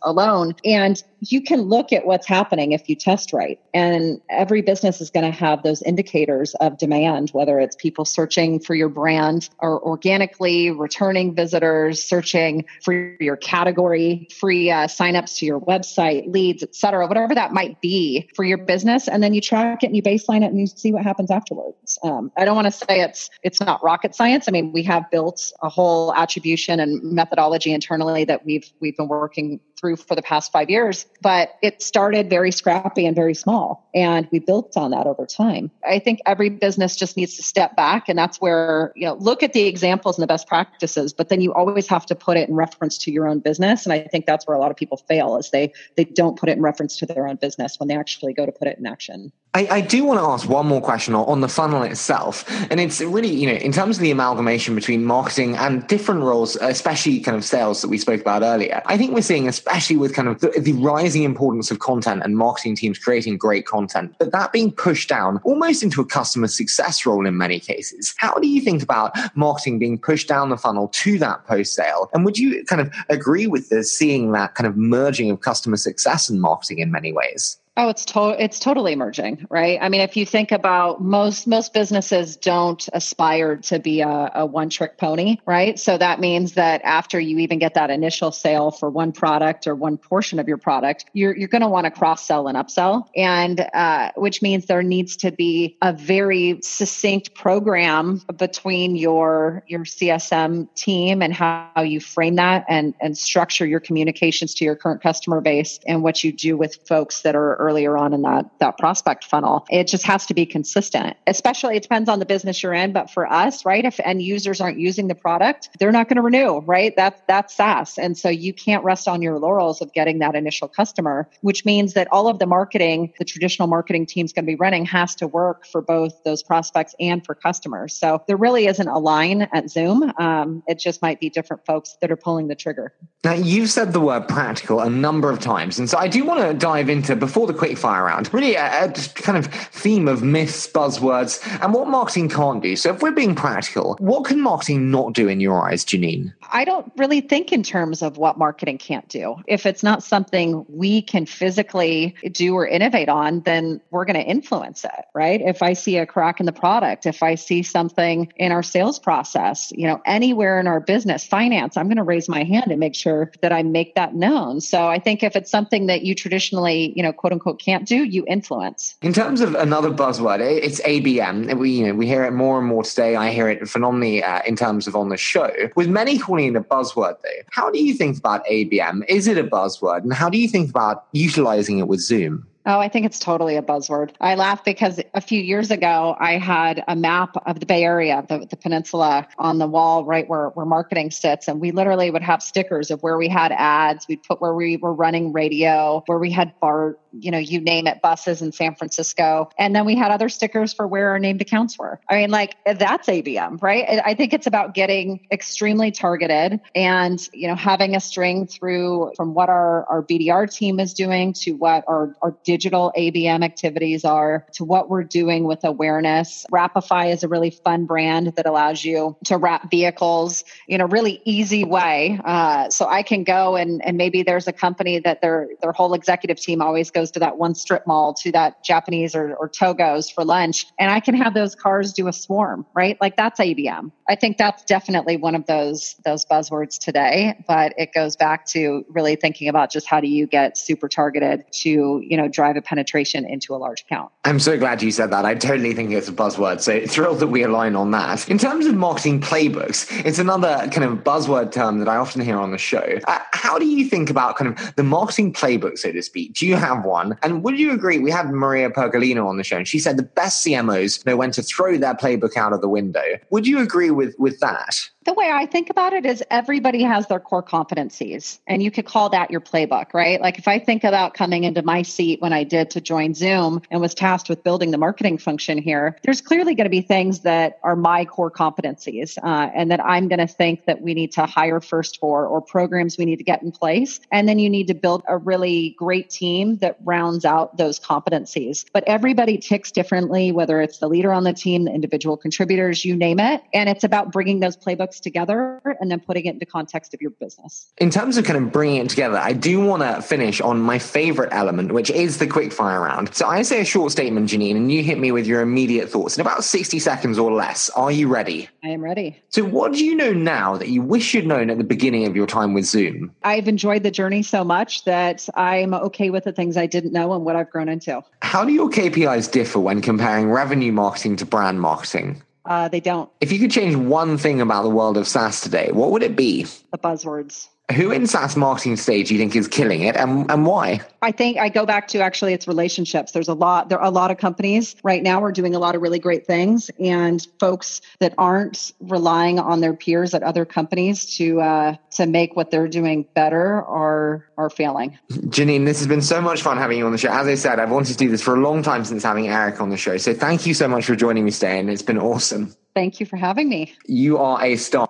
alone. 0.03 0.55
And 0.67 1.03
you 1.21 1.41
can 1.41 1.63
look 1.63 1.93
at 1.95 2.05
what's 2.05 2.27
happening 2.27 2.73
if 2.73 2.91
you 2.91 2.97
test 2.97 3.33
right. 3.33 3.59
And 3.73 4.21
every 4.29 4.61
business 4.61 5.01
is 5.01 5.09
going 5.09 5.25
to 5.25 5.37
have 5.37 5.63
those 5.63 5.81
indicators 5.83 6.55
of 6.57 6.77
demand, 6.77 7.31
whether 7.31 7.54
it's 7.61 7.77
people 7.77 8.05
searching 8.05 8.61
for 8.61 8.75
your 8.75 8.89
brand 8.89 9.49
or 9.59 9.83
organically 9.83 10.71
returning 10.71 11.35
visitors, 11.35 12.05
searching 12.05 12.65
for 12.83 13.17
your 13.21 13.37
category, 13.37 14.29
free 14.39 14.71
uh, 14.71 14.87
signups 14.87 15.39
to 15.39 15.47
your 15.47 15.61
website, 15.61 16.33
leads, 16.33 16.63
et 16.63 16.75
cetera, 16.75 17.07
whatever 17.07 17.35
that 17.35 17.53
might 17.53 17.81
be 17.81 18.29
for 18.35 18.45
your 18.45 18.59
business. 18.59 19.09
And 19.09 19.23
then 19.23 19.35
you 19.35 19.41
track 19.41 19.83
it 19.83 19.87
and 19.87 19.97
you 19.97 20.03
baseline 20.03 20.43
it 20.43 20.51
and 20.51 20.59
you 20.59 20.67
see 20.67 20.93
what 20.93 21.03
happens 21.03 21.31
afterwards. 21.31 21.99
Um, 22.03 22.33
I 22.37 22.45
don't 22.45 22.57
want 22.57 22.67
to 22.67 22.73
say 22.73 23.01
it's, 23.01 23.31
it's 23.43 23.61
not 23.61 23.83
rocket 23.83 24.15
science. 24.15 24.49
I 24.49 24.53
mean, 24.53 24.73
we 24.73 24.83
have 24.85 25.11
built 25.11 25.53
a 25.63 25.69
whole 25.69 26.15
attribution 26.15 26.81
and 26.81 27.03
methodology 27.03 27.73
internally 27.73 28.25
that 28.25 28.45
we've, 28.45 28.71
we've 28.81 28.97
been 28.97 29.09
working 29.09 29.61
through 29.85 29.97
for 29.97 30.15
the 30.15 30.23
past 30.23 30.51
five 30.51 30.71
years, 30.71 31.05
but 31.21 31.57
it 31.61 31.83
started 31.83 32.31
very 32.31 32.51
scrappy 32.51 33.05
and 33.05 33.15
very 33.15 33.35
small. 33.35 33.87
And 33.95 34.27
we 34.33 34.39
built 34.39 34.79
on 34.79 34.93
that 34.93 35.07
over 35.07 35.27
time. 35.27 35.71
I 35.87 35.99
think 35.99 36.21
every 36.25 36.49
business 36.49 36.97
just 36.97 37.19
needs 37.19 37.37
to 37.37 37.43
step 37.43 37.77
back. 37.77 38.09
And 38.09 38.19
that's 38.19 38.41
where, 38.41 38.93
you 38.97 39.07
know, 39.07 39.15
look 39.15 39.43
at 39.43 39.53
the 39.53 39.67
examples 39.67 40.17
and 40.17 40.23
the 40.23 40.27
best 40.27 40.49
practices, 40.49 41.13
but 41.13 41.29
then 41.29 41.43
you 41.43 41.53
always 41.53 41.87
have 41.89 42.07
to 42.07 42.15
put 42.15 42.39
it 42.39 42.49
in 42.49 42.55
reference 42.55 42.97
to 42.99 43.13
your 43.13 43.29
own 43.29 43.41
business. 43.41 43.85
And 43.85 43.93
I 43.93 44.01
think 44.01 44.25
that's 44.25 44.47
where 44.47 44.57
a 44.57 44.61
lot 44.61 44.71
of 44.71 44.77
people 44.79 44.97
fail 44.97 45.37
is 45.37 45.51
they, 45.51 45.71
they 45.97 46.05
don't 46.05 46.39
put 46.39 46.49
it 46.49 46.53
in 46.57 46.63
reference 46.63 46.97
to 46.99 47.07
their 47.07 47.29
own 47.29 47.37
business 47.37 47.79
when 47.79 47.89
they 47.89 47.97
actually 47.97 48.33
go 48.33 48.47
to 48.47 48.53
put 48.53 48.69
it 48.69 48.79
in 48.79 48.87
action. 48.87 49.33
I, 49.55 49.69
I, 49.71 49.81
do 49.83 50.05
want 50.05 50.19
to 50.19 50.27
ask 50.27 50.49
one 50.49 50.67
more 50.67 50.81
question 50.81 51.15
on 51.15 51.41
the 51.41 51.49
funnel 51.49 51.85
itself. 51.85 52.45
And 52.73 52.81
it's 52.81 53.01
really, 53.01 53.29
you 53.33 53.47
know, 53.47 53.55
in 53.55 53.71
terms 53.71 53.97
of 53.97 54.03
the 54.03 54.11
amalgamation 54.11 54.75
between 54.75 55.05
marketing 55.05 55.55
and 55.55 55.87
different 55.87 56.23
roles, 56.23 56.57
especially 56.57 57.21
kind 57.21 57.37
of 57.37 57.45
sales 57.45 57.81
that 57.81 57.87
we 57.87 57.97
spoke 57.97 58.21
about 58.21 58.43
earlier, 58.43 58.83
I 58.87 58.99
think 58.99 59.15
we're 59.15 59.23
seeing, 59.23 59.47
especially 59.47 59.97
with 59.97 60.13
kind 60.13 60.27
of 60.27 60.41
the, 60.41 60.49
the 60.59 60.73
rising 60.73 61.23
importance 61.23 61.71
of 61.71 61.79
content 61.79 62.23
and 62.25 62.37
marketing 62.37 62.75
teams 62.75 62.99
creating 62.99 63.39
great 63.39 63.65
content, 63.65 64.17
but 64.19 64.33
that 64.33 64.51
being 64.51 64.73
pushed 64.73 65.09
down 65.09 65.41
almost 65.45 65.85
into 65.85 66.01
a 66.01 66.05
customer 66.05 66.49
success 66.49 67.07
role 67.07 67.25
in 67.25 67.37
many 67.37 67.61
cases. 67.61 68.13
How 68.19 68.35
do 68.35 68.49
you 68.49 68.61
think 68.61 68.83
about 68.83 69.17
marketing 69.37 69.79
being 69.79 69.99
pushed 70.01 70.27
down 70.27 70.51
the 70.51 70.57
funnel 70.57 70.89
to 70.89 71.17
that 71.21 71.47
post 71.47 71.75
sale? 71.75 72.11
And 72.13 72.25
would 72.25 72.39
you 72.39 72.65
kind 72.65 72.81
of 72.81 72.93
agree 73.09 73.47
with 73.47 73.69
this, 73.69 73.97
seeing 73.97 74.33
that 74.33 74.57
kind 74.57 74.67
of 74.67 74.77
merging 74.77 75.31
of 75.31 75.43
customer 75.43 75.77
success 75.77 76.29
and 76.29 76.41
marketing 76.41 76.81
in 76.81 76.91
many 76.91 77.13
ways? 77.13 77.57
Oh, 77.77 77.89
it's 77.89 78.05
to- 78.05 78.37
it's 78.39 78.61
totally 78.61 78.93
emerging, 78.93 79.47
right? 79.51 79.81
I 79.83 79.89
mean, 79.89 80.01
if 80.01 80.17
you 80.17 80.25
think 80.25 80.53
about 80.53 81.03
most 81.03 81.49
most 81.49 81.75
businesses 81.75 82.37
don't 82.37 82.89
aspire 82.93 83.57
to 83.57 83.81
be 83.81 84.01
a, 84.01 84.31
a 84.33 84.47
one 84.47 84.71
trick 84.71 84.97
pony, 84.97 85.39
right? 85.45 85.77
So 85.77 85.99
that 85.99 86.21
means 86.21 86.53
that 86.53 86.83
after 86.85 87.19
you 87.19 87.41
even 87.41 87.59
get 87.59 87.75
that 87.75 87.91
initial 87.91 88.31
sale 88.31 88.71
for 88.71 88.91
one 88.91 89.11
product 89.11 89.67
or 89.67 89.75
one 89.75 89.97
portion 89.97 90.39
of 90.39 90.47
your 90.47 90.57
product, 90.57 91.07
you're 91.15 91.37
you're 91.37 91.49
going 91.49 91.63
to 91.63 91.69
want 91.69 91.87
to 91.87 91.91
cross 91.91 92.25
sell 92.25 92.47
and 92.47 92.57
upsell, 92.57 93.09
and 93.17 93.67
uh, 93.75 94.13
which 94.15 94.41
means 94.41 94.67
there 94.67 94.85
needs 94.85 95.17
to 95.17 95.33
be 95.33 95.77
a 95.83 95.93
very 95.93 96.61
succinct 96.63 97.35
program 97.35 98.23
between 98.37 98.95
your 98.95 99.65
your 99.67 99.81
CSM 99.81 100.73
team 100.77 101.23
and 101.23 101.35
how 101.35 101.83
you 101.83 101.99
frame 101.99 102.37
that 102.37 102.65
and 102.69 102.95
and 103.01 103.19
structure 103.19 103.67
your 103.67 103.81
communications 103.81 104.55
to 104.55 104.65
your 104.65 104.77
current 104.77 105.03
customer 105.03 105.41
base 105.41 105.81
and 105.89 106.05
what 106.05 106.23
you 106.23 106.31
do 106.31 106.57
with 106.57 106.77
folks 106.87 107.23
that 107.23 107.35
are 107.35 107.64
earlier 107.65 107.97
on 107.97 108.13
in 108.13 108.23
that 108.23 108.51
that 108.61 108.79
prospect 108.79 109.25
funnel. 109.25 109.67
It 109.71 109.87
just 109.89 110.05
has 110.05 110.27
to 110.27 110.35
be 110.35 110.47
consistent. 110.47 111.17
Especially 111.27 111.77
it 111.77 111.83
depends 111.83 112.09
on 112.09 112.19
the 112.19 112.27
business 112.27 112.63
you're 112.63 112.75
in, 112.75 112.93
but 112.93 113.11
for 113.11 113.31
us, 113.31 113.65
right, 113.65 113.85
if 113.85 113.99
end 114.01 114.23
users 114.23 114.61
aren't 114.61 114.79
using 114.79 115.09
the 115.09 115.15
product, 115.15 115.71
they're 115.79 115.93
not 115.93 116.09
going 116.09 116.17
to 116.17 116.23
renew, 116.23 116.59
right? 116.61 116.95
That's 116.97 117.21
that's 117.27 117.55
SaaS. 117.57 117.99
And 117.99 118.17
so 118.17 118.29
you 118.29 118.53
can't 118.53 118.85
rest 118.85 119.09
on 119.09 119.23
your 119.23 119.39
laurels 119.39 119.81
of 119.81 119.93
getting 119.93 120.19
that 120.19 120.35
initial 120.35 120.69
customer, 120.69 121.29
which 121.41 121.65
means 121.65 121.95
that 121.95 122.09
all 122.13 122.29
of 122.29 122.39
the 122.39 122.47
marketing, 122.47 123.13
the 123.19 123.25
traditional 123.25 123.69
marketing 123.69 124.07
team's 124.07 124.33
going 124.33 124.45
to 124.45 124.51
be 124.51 124.57
running 124.57 124.85
has 124.87 125.15
to 125.17 125.27
work 125.27 125.67
for 125.67 125.81
both 125.81 126.23
those 126.25 126.43
prospects 126.43 126.95
and 127.01 127.25
for 127.25 127.35
customers. 127.35 127.97
So 127.97 128.23
there 128.27 128.37
really 128.37 128.67
isn't 128.67 128.89
a 128.89 128.99
line 128.99 129.49
at 129.53 129.71
Zoom. 129.71 130.13
Um, 130.19 130.63
it 130.67 130.79
just 130.79 131.03
might 131.03 131.21
be 131.21 131.31
different 131.31 131.65
folks 131.67 131.97
that 132.01 132.11
are 132.11 132.17
pulling 132.17 132.49
the 132.49 132.55
trigger. 132.55 132.93
Now 133.25 133.35
you've 133.35 133.71
said 133.71 133.93
the 133.93 134.01
word 134.01 134.29
practical 134.29 134.81
a 134.81 134.91
number 134.91 135.31
of 135.31 135.41
times, 135.41 135.79
and 135.79 135.89
so 135.89 135.99
I 135.99 136.09
do 136.09 136.25
want 136.25 136.41
to 136.41 136.55
dive 136.55 136.89
into 136.89 137.17
before 137.17 137.47
the 137.47 137.54
the 137.55 137.59
quick 137.59 137.79
fire 137.79 138.05
round. 138.05 138.33
Really, 138.33 138.55
a, 138.55 138.85
a 138.85 138.93
kind 139.15 139.39
of 139.39 139.47
theme 139.47 140.09
of 140.09 140.23
myths, 140.23 140.67
buzzwords, 140.67 141.41
and 141.63 141.73
what 141.73 141.89
marketing 141.89 142.29
can't 142.29 142.63
do. 142.63 142.77
So, 142.77 142.95
if 142.95 143.03
we're 143.03 143.13
being 143.13 143.35
practical, 143.35 143.97
what 143.99 144.25
can 144.25 144.41
marketing 144.41 144.91
not 144.91 145.13
do 145.13 145.29
in 145.29 145.41
your 145.41 145.63
eyes, 145.63 145.85
Janine? 145.85 146.33
I 146.53 146.65
don't 146.65 146.91
really 146.97 147.21
think 147.21 147.53
in 147.53 147.63
terms 147.63 148.03
of 148.03 148.17
what 148.17 148.39
marketing 148.39 148.79
can't 148.79 149.09
do. 149.09 149.37
If 149.47 149.67
it's 149.67 149.83
not 149.83 150.03
something 150.03 150.65
we 150.69 151.03
can 151.03 151.27
physically 151.27 152.15
do 152.33 152.55
or 152.55 152.67
innovate 152.67 153.09
on, 153.09 153.41
then 153.41 153.81
we're 153.91 154.05
going 154.05 154.21
to 154.21 154.23
influence 154.23 154.85
it, 154.85 155.05
right? 155.15 155.41
If 155.41 155.63
I 155.63 155.73
see 155.73 155.97
a 155.99 156.07
crack 156.07 156.41
in 156.41 156.47
the 156.47 156.53
product, 156.53 157.07
if 157.07 157.23
I 157.23 157.35
see 157.35 157.63
something 157.63 158.33
in 158.37 158.53
our 158.53 158.63
sales 158.63 158.99
process, 158.99 159.73
you 159.77 159.87
know, 159.87 160.01
anywhere 160.07 160.61
in 160.61 160.67
our 160.67 160.81
business, 160.81 161.25
finance, 161.25 161.77
I'm 161.77 161.87
going 161.87 161.97
to 161.97 162.03
raise 162.03 162.29
my 162.29 162.45
hand 162.45 162.71
and 162.71 162.81
make 162.81 162.95
sure 162.95 163.31
that 163.41 163.53
I 163.53 163.63
make 163.63 163.95
that 163.95 164.15
known. 164.15 164.61
So 164.61 164.87
I 164.87 164.99
think 164.99 165.23
if 165.23 165.37
it's 165.37 165.51
something 165.51 165.87
that 165.87 166.03
you 166.03 166.15
traditionally, 166.15 166.93
you 166.97 167.03
know, 167.03 167.13
quote 167.13 167.33
unquote 167.33 167.44
can't 167.53 167.87
do, 167.87 168.05
you 168.05 168.25
influence. 168.27 168.97
In 169.03 169.13
terms 169.13 169.43
of 169.43 169.55
another 169.55 169.91
buzzword, 169.91 170.41
it's 170.41 170.81
ABM. 170.81 171.59
We, 171.59 171.71
you 171.73 171.87
know, 171.87 171.95
we 171.95 172.07
hear 172.07 172.25
it 172.25 172.33
more 172.33 172.59
and 172.59 172.67
more 172.67 172.85
today. 172.85 173.17
I 173.17 173.31
hear 173.31 173.49
it 173.51 173.69
phenomenally 173.69 174.23
uh, 174.23 174.41
in 174.47 174.57
terms 174.57 174.87
of 174.87 174.97
on 174.97 175.11
the 175.11 175.19
show. 175.19 175.51
With 175.77 175.89
many 175.89 176.19
calling 176.19 176.55
it 176.55 176.57
a 176.57 176.63
buzzword, 176.63 177.17
though, 177.23 177.43
how 177.51 177.71
do 177.71 177.85
you 177.85 177.93
think 177.93 178.17
about 178.17 178.47
ABM? 178.47 179.05
Is 179.09 179.27
it 179.27 179.37
a 179.37 179.45
buzzword? 179.45 180.05
And 180.05 180.15
how 180.15 180.31
do 180.31 180.39
you 180.39 180.49
think 180.49 180.71
about 180.71 181.07
utilizing 181.13 181.79
it 181.79 181.89
with 181.89 182.01
Zoom? 182.01 182.47
Oh, 182.67 182.81
I 182.81 182.89
think 182.89 183.05
it's 183.05 183.19
totally 183.19 183.57
a 183.57 183.63
buzzword. 183.63 184.13
I 184.23 184.37
laugh 184.37 184.65
because 184.65 184.99
a 185.13 185.21
few 185.21 185.41
years 185.41 185.71
ago, 185.71 186.17
I 186.19 186.39
had 186.39 186.83
a 186.89 186.97
map 186.97 187.37
of 187.45 187.61
the 187.61 187.67
Bay 187.67 187.85
Area, 187.85 188.25
the, 188.27 188.47
the 188.47 188.57
peninsula 188.57 189.29
on 189.37 189.59
the 189.59 189.67
wall 189.67 190.05
right 190.07 190.27
where, 190.29 190.49
where 190.51 190.65
marketing 190.65 191.11
sits. 191.11 191.47
And 191.47 191.61
we 191.61 191.73
literally 191.73 192.11
would 192.11 192.23
have 192.23 192.43
stickers 192.43 192.91
of 192.91 193.03
where 193.03 193.19
we 193.19 193.29
had 193.29 193.53
ads. 193.53 194.09
We'd 194.09 194.23
put 194.23 194.41
where 194.41 194.55
we 194.55 194.79
were 194.79 194.95
running 194.95 195.31
radio, 195.31 196.03
where 196.07 196.19
we 196.19 196.31
had 196.31 196.59
BART, 196.59 196.99
you 197.21 197.31
know, 197.31 197.39
you 197.39 197.61
name 197.61 197.87
it, 197.87 198.03
buses 198.03 198.43
in 198.43 198.53
San 198.53 198.75
Francisco. 198.75 199.51
And 199.59 199.75
then 199.75 199.85
we 199.85 199.97
had 199.97 200.11
other 200.11 200.29
stickers 200.29 200.73
for 200.73 200.87
where 200.87 201.11
our 201.11 201.19
named 201.19 201.41
accounts 201.41 201.79
were. 201.79 202.01
I 202.09 202.17
mean, 202.17 202.31
like 202.31 202.57
that's 202.65 203.09
ABM, 203.09 203.63
right? 203.63 204.01
I 204.05 204.15
think 204.15 204.33
it's 204.33 204.47
about 204.47 204.75
getting 204.75 205.27
extremely 205.31 205.91
targeted 205.91 206.61
and, 206.75 207.27
you 207.33 207.49
know, 207.49 207.55
having 207.55 207.95
a 207.95 208.01
string 208.01 208.47
through 208.47 209.13
from 209.17 209.35
what 209.35 209.49
our, 209.49 209.85
our 209.87 210.03
BDR 210.03 210.53
team 210.53 210.81
is 210.81 210.95
doing 210.95 211.33
to 211.35 211.53
what 211.53 211.85
our, 211.87 212.15
our 212.23 212.37
digital 212.45 212.93
ABM 212.97 213.45
activities 213.45 214.05
are 214.05 214.47
to 214.53 214.65
what 214.65 214.91
we're 214.91 215.05
doing 215.05 215.45
with 215.45 215.65
awareness. 215.65 216.47
Wrapify 216.53 217.13
is 217.13 217.23
a 217.23 217.29
really 217.29 217.51
fun 217.51 217.87
brand 217.87 218.35
that 218.37 218.47
allows 218.47 218.85
you 218.85 219.17
to 219.25 219.37
wrap 219.37 219.71
vehicles 219.71 220.45
in 220.69 220.81
a 220.81 220.87
really 220.87 221.21
easy 221.25 221.65
way. 221.65 222.19
Uh, 222.25 222.71
so 222.71 222.87
I 222.87 223.03
can 223.03 223.25
go 223.25 223.57
and, 223.57 223.85
and 223.85 223.97
maybe 223.97 224.23
there's 224.23 224.49
a 224.49 224.53
company 224.53 224.99
that 225.01 225.21
their 225.21 225.49
their 225.61 225.73
whole 225.73 225.95
executive 225.95 226.39
team 226.39 226.61
always 226.61 226.91
goes 226.91 227.04
to 227.13 227.21
that 227.21 227.39
one 227.39 227.55
strip 227.55 227.87
mall 227.87 228.15
to 228.15 228.33
that 228.33 228.65
Japanese 228.65 229.15
or, 229.15 229.35
or 229.35 229.49
Togos 229.49 230.13
for 230.13 230.25
lunch, 230.25 230.67
and 230.79 230.91
I 230.91 231.01
can 231.01 231.15
have 231.15 231.35
those 231.35 231.55
cars 231.55 231.93
do 231.93 232.09
a 232.09 232.13
swarm, 232.13 232.67
right? 232.75 232.99
Like 233.01 233.17
that's 233.17 233.41
ABM. 233.41 233.91
I 234.09 234.17
think 234.17 234.39
that's 234.39 234.65
definitely 234.65 235.17
one 235.17 235.35
of 235.35 235.47
those 235.47 235.97
those 236.05 236.25
buzzwords 236.25 236.79
today, 236.79 237.43
but 237.47 237.73
it 237.79 237.93
goes 237.93 238.17
back 238.17 238.47
to 238.47 238.85
really 238.89 239.17
thinking 239.17 239.49
about 239.49 239.71
just 239.71 239.87
how 239.87 240.01
do 240.01 240.09
you 240.09 240.27
get 240.27 240.59
super 240.59 240.89
targeted 240.89 241.45
to 241.63 242.03
you 242.05 242.17
know 242.17 242.29
drive 242.29 242.57
a 242.57 242.63
penetration 242.63 243.27
into 243.27 243.55
a 243.55 243.57
large 243.57 243.83
account. 243.83 244.11
I'm 244.25 244.41
so 244.41 244.59
glad 244.59 244.83
you 244.83 244.91
said 244.91 245.11
that. 245.11 245.25
I 245.25 245.35
totally 245.35 245.75
think 245.75 245.91
it's 245.93 246.09
a 246.09 246.13
buzzword. 246.13 246.61
So 246.61 246.87
thrilled 246.87 247.21
that 247.21 247.29
we 247.29 247.43
align 247.43 247.77
on 247.77 247.91
that. 247.93 248.29
In 248.29 248.39
terms 248.39 248.67
of 248.67 248.75
marketing 248.75 249.21
playbooks, 249.21 249.87
it's 250.05 250.19
another 250.19 250.69
kind 250.71 250.85
of 250.85 251.05
buzzword 251.05 251.53
term 251.53 251.79
that 251.79 251.89
I 251.89 251.97
often 251.97 252.21
hear 252.21 252.39
on 252.39 252.51
the 252.51 252.59
show. 252.59 252.99
Uh, 253.07 253.19
how 253.33 253.59
do 253.59 253.67
you 253.67 253.85
think 253.89 254.11
about 254.11 254.37
kind 254.37 254.57
of 254.59 254.77
the 254.77 254.83
marketing 254.83 255.33
playbook, 255.33 255.79
so 255.79 255.93
to 255.93 256.03
speak? 256.03 256.35
Do 256.35 256.47
you 256.47 256.57
have 256.57 256.85
one? 256.85 256.94
One. 256.95 257.19
And 257.23 257.43
would 257.43 257.59
you 257.59 257.73
agree? 257.73 257.99
We 257.99 258.13
had 258.13 258.31
Maria 258.31 258.71
Pergolino 258.71 259.27
on 259.27 259.37
the 259.37 259.45
show, 259.45 259.57
and 259.57 259.67
she 259.67 259.81
said 259.81 259.97
the 259.97 260.05
best 260.21 260.47
CMOs 260.47 261.05
know 261.05 261.17
when 261.17 261.33
to 261.33 261.43
throw 261.43 261.77
their 261.77 261.95
playbook 261.95 262.37
out 262.37 262.53
of 262.53 262.61
the 262.61 262.69
window. 262.69 263.03
Would 263.31 263.47
you 263.47 263.59
agree 263.59 263.91
with 263.91 264.15
with 264.19 264.39
that? 264.41 264.89
The 265.05 265.13
way 265.13 265.31
I 265.31 265.45
think 265.45 265.69
about 265.69 265.93
it 265.93 266.07
is 266.07 266.23
everybody 266.31 266.83
has 266.83 267.09
their 267.09 267.21
core 267.21 267.43
competencies, 267.43 268.39
and 268.47 268.63
you 268.63 268.71
could 268.71 268.87
call 268.87 269.11
that 269.11 269.31
your 269.31 269.41
playbook, 269.41 269.93
right? 269.93 270.19
Like 270.21 270.39
if 270.39 270.49
I 270.49 270.59
think 270.59 270.83
about 270.83 271.13
coming 271.13 271.45
into 271.45 271.63
my 271.63 271.83
seat 271.83 272.23
when 272.23 272.33
I 272.33 272.43
did 272.45 272.71
to 272.71 272.81
join 272.81 273.13
Zoom 273.13 273.61
and 273.71 273.81
was 273.83 273.93
tasked 273.93 274.31
with 274.31 274.43
building 274.43 274.71
the 274.71 274.79
marketing 274.79 275.19
function 275.19 275.59
here, 275.59 275.99
there's 276.05 276.23
clearly 276.23 276.55
going 276.55 276.65
to 276.65 276.71
be 276.71 276.81
things 276.81 277.21
that 277.21 277.59
are 277.63 277.77
my 277.77 278.05
core 278.07 278.31
competencies 278.31 279.19
uh, 279.23 279.51
and 279.55 279.71
that 279.71 279.85
I'm 279.85 280.09
going 280.09 280.21
to 280.21 280.27
think 280.27 280.65
that 280.65 280.81
we 280.81 280.95
need 280.95 281.13
to 281.13 281.27
hire 281.27 281.61
first 281.61 281.99
for 281.99 282.27
or 282.27 282.41
programs 282.41 282.97
we 282.97 283.05
need 283.05 283.17
to 283.17 283.25
get 283.25 283.43
in 283.43 283.53
place. 283.53 284.01
And 284.11 284.27
then 284.29 284.39
you 284.39 284.49
need 284.49 284.69
to 284.69 284.75
build 284.75 285.03
a 285.07 285.19
really 285.19 285.75
great 285.79 286.09
team 286.09 286.57
that 286.59 286.77
rounds 286.85 287.25
out 287.25 287.57
those 287.57 287.79
competencies. 287.81 288.65
But 288.73 288.85
everybody 288.87 289.39
ticks 289.39 289.71
differently, 289.71 290.33
whether 290.33 290.61
it's 290.61 290.79
the 290.79 290.89
leader 290.89 291.13
on 291.13 291.25
the 291.25 291.33
team, 291.33 291.65
the 291.65 291.73
individual 291.73 292.17
contributors, 292.17 292.85
you 292.85 292.97
name 292.97 293.21
it. 293.21 293.43
And 293.53 293.69
it's 293.69 293.85
about 293.85 294.13
bringing 294.13 294.41
those 294.41 294.57
playbooks 294.57 295.01
together 295.01 295.61
and 295.81 295.91
then 295.91 296.01
putting 296.01 296.27
it 296.27 296.35
into 296.35 296.47
context 296.47 296.95
of 296.95 297.01
your 297.01 297.11
business. 297.11 297.73
In 297.79 297.91
terms 297.91 298.17
of 298.17 298.25
kind 298.25 298.45
of 298.45 298.53
bringing 298.53 298.85
it 298.85 298.91
together, 298.91 299.19
I 299.19 299.33
do 299.33 299.61
want 299.61 299.83
to 299.83 300.03
finish 300.03 300.41
on 300.41 300.61
my 300.61 300.79
favorite 300.79 301.31
element, 301.33 301.73
which 301.73 301.91
is 301.91 302.19
the 302.19 302.27
quick 302.27 302.53
fire 302.53 302.81
round. 302.81 303.15
So 303.15 303.27
I 303.27 303.43
say 303.43 303.61
a 303.61 303.65
short 303.65 303.93
statement, 303.93 304.31
Janine, 304.31 304.57
and 304.57 304.71
you 304.71 304.83
hit 304.83 304.99
me 304.99 305.13
with 305.13 305.27
your 305.27 305.41
immediate 305.41 305.91
thoughts 305.91 306.17
in 306.17 306.21
about 306.21 306.45
60 306.45 306.79
seconds 306.79 307.19
or 307.19 307.33
less. 307.33 307.71
Are 307.71 307.91
you 307.91 308.09
ready? 308.09 308.49
I 308.63 308.69
am 308.69 308.81
ready. 308.81 309.21
So, 309.29 309.45
what 309.45 309.73
do 309.73 309.85
you 309.85 309.95
know 309.95 310.13
now 310.13 310.57
that 310.57 310.69
you 310.69 310.83
wish 310.83 311.15
you'd 311.15 311.27
known 311.27 311.51
at 311.51 311.59
the 311.59 311.65
beginning 311.65 312.07
of 312.07 312.17
your 312.17 312.27
time 312.27 312.55
with 312.55 312.65
Zoom? 312.65 313.15
I've 313.23 313.49
enjoyed 313.49 313.83
the 313.83 313.91
journey 313.91 314.23
so 314.23 314.45
much 314.45 314.85
that 314.85 315.29
I'm 315.35 315.75
okay 315.75 316.11
with 316.11 316.25
the 316.25 316.33
things 316.33 316.57
I 316.57 316.67
didn't 316.75 316.93
know 316.93 317.13
and 317.13 317.25
what 317.25 317.37
I've 317.37 317.51
grown 317.51 317.69
into. 317.69 318.03
How 318.23 318.45
do 318.45 318.53
your 318.53 318.69
KPIs 318.69 319.31
differ 319.31 319.61
when 319.61 319.81
comparing 319.81 320.29
revenue 320.29 320.73
marketing 320.73 321.15
to 321.17 321.25
brand 321.25 321.61
marketing? 321.61 322.21
Uh, 322.45 322.69
they 322.69 322.81
don't. 322.81 323.09
If 323.21 323.31
you 323.31 323.39
could 323.39 323.53
change 323.53 323.77
one 323.77 324.19
thing 324.19 324.41
about 324.41 324.65
the 324.65 324.71
world 324.71 324.97
of 324.97 325.07
SaaS 325.07 325.41
today, 325.41 325.71
what 325.73 325.93
would 325.93 326.03
it 326.03 326.17
be? 326.17 326.43
The 326.73 326.79
buzzwords. 326.79 327.49
Who 327.73 327.91
in 327.91 328.07
SaaS 328.07 328.37
marketing 328.37 328.77
stage 328.77 329.09
do 329.09 329.15
you 329.15 329.21
think 329.21 329.35
is 329.35 329.49
killing 329.49 329.81
it 329.83 329.97
and, 329.97 330.31
and 330.31 330.45
why? 330.45 330.83
I 331.01 331.11
think 331.13 331.39
I 331.39 331.49
go 331.49 331.65
back 331.65 331.89
to 331.89 332.01
actually 332.01 332.35
it's 332.35 332.47
relationships. 332.47 333.13
There's 333.13 333.29
a 333.29 333.35
lot, 333.35 333.71
there 333.71 333.79
are 333.79 333.87
a 333.87 333.91
lot 333.91 334.11
of 334.11 334.19
companies 334.19 334.77
right 334.85 335.03
now 335.03 335.25
are 335.25 335.33
doing 335.33 335.55
a 335.55 335.59
lot 335.59 335.75
of 335.75 335.81
really 335.81 335.99
great 335.99 336.27
things 336.27 336.71
and 336.79 337.27
folks 337.41 337.81
that 338.01 338.13
aren't 338.19 338.73
relying 338.81 339.39
on 339.39 339.63
their 339.63 339.73
peers 339.73 340.13
at 340.13 340.23
other 340.23 340.45
companies 340.45 341.17
to 341.17 341.41
uh, 341.41 341.77
to 341.93 342.07
make 342.07 342.37
what 342.37 342.51
they're 342.51 342.69
doing 342.69 343.07
better 343.15 343.63
are 343.65 344.29
are 344.37 344.51
failing. 344.51 344.99
Janine, 345.11 345.65
this 345.65 345.79
has 345.79 345.87
been 345.87 346.03
so 346.03 346.21
much 346.21 346.43
fun 346.43 346.59
having 346.59 346.77
you 346.77 346.85
on 346.85 346.93
the 346.93 346.99
show. 346.99 347.11
As 347.11 347.27
I 347.27 347.35
said, 347.35 347.61
I've 347.61 347.71
wanted 347.71 347.93
to 347.93 347.99
do 347.99 348.11
this 348.11 348.21
for 348.21 348.35
a 348.35 348.41
long 348.41 348.63
time 348.63 348.85
since 348.85 349.03
having 349.03 349.29
Eric 349.29 349.63
on 349.63 349.71
the 349.71 349.79
show. 349.79 349.97
So 349.97 350.13
thank 350.13 350.45
you 350.45 350.53
so 350.53 350.69
much 350.69 350.85
for 350.85 350.97
joining 350.97 351.25
me 351.25 351.31
today 351.31 351.59
and 351.61 351.71
it's 351.71 351.83
been 351.83 351.99
awesome. 351.99 352.55
Thank 352.75 353.01
you 353.01 353.07
for 353.07 353.17
having 353.17 353.49
me. 353.49 353.75
You 353.87 354.19
are 354.19 354.45
a 354.45 354.57
star. 354.57 354.89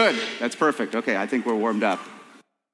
Good. 0.00 0.18
That's 0.38 0.56
perfect. 0.56 0.94
Okay, 0.94 1.14
I 1.14 1.26
think 1.26 1.44
we're 1.44 1.54
warmed 1.54 1.82
up. 1.82 2.00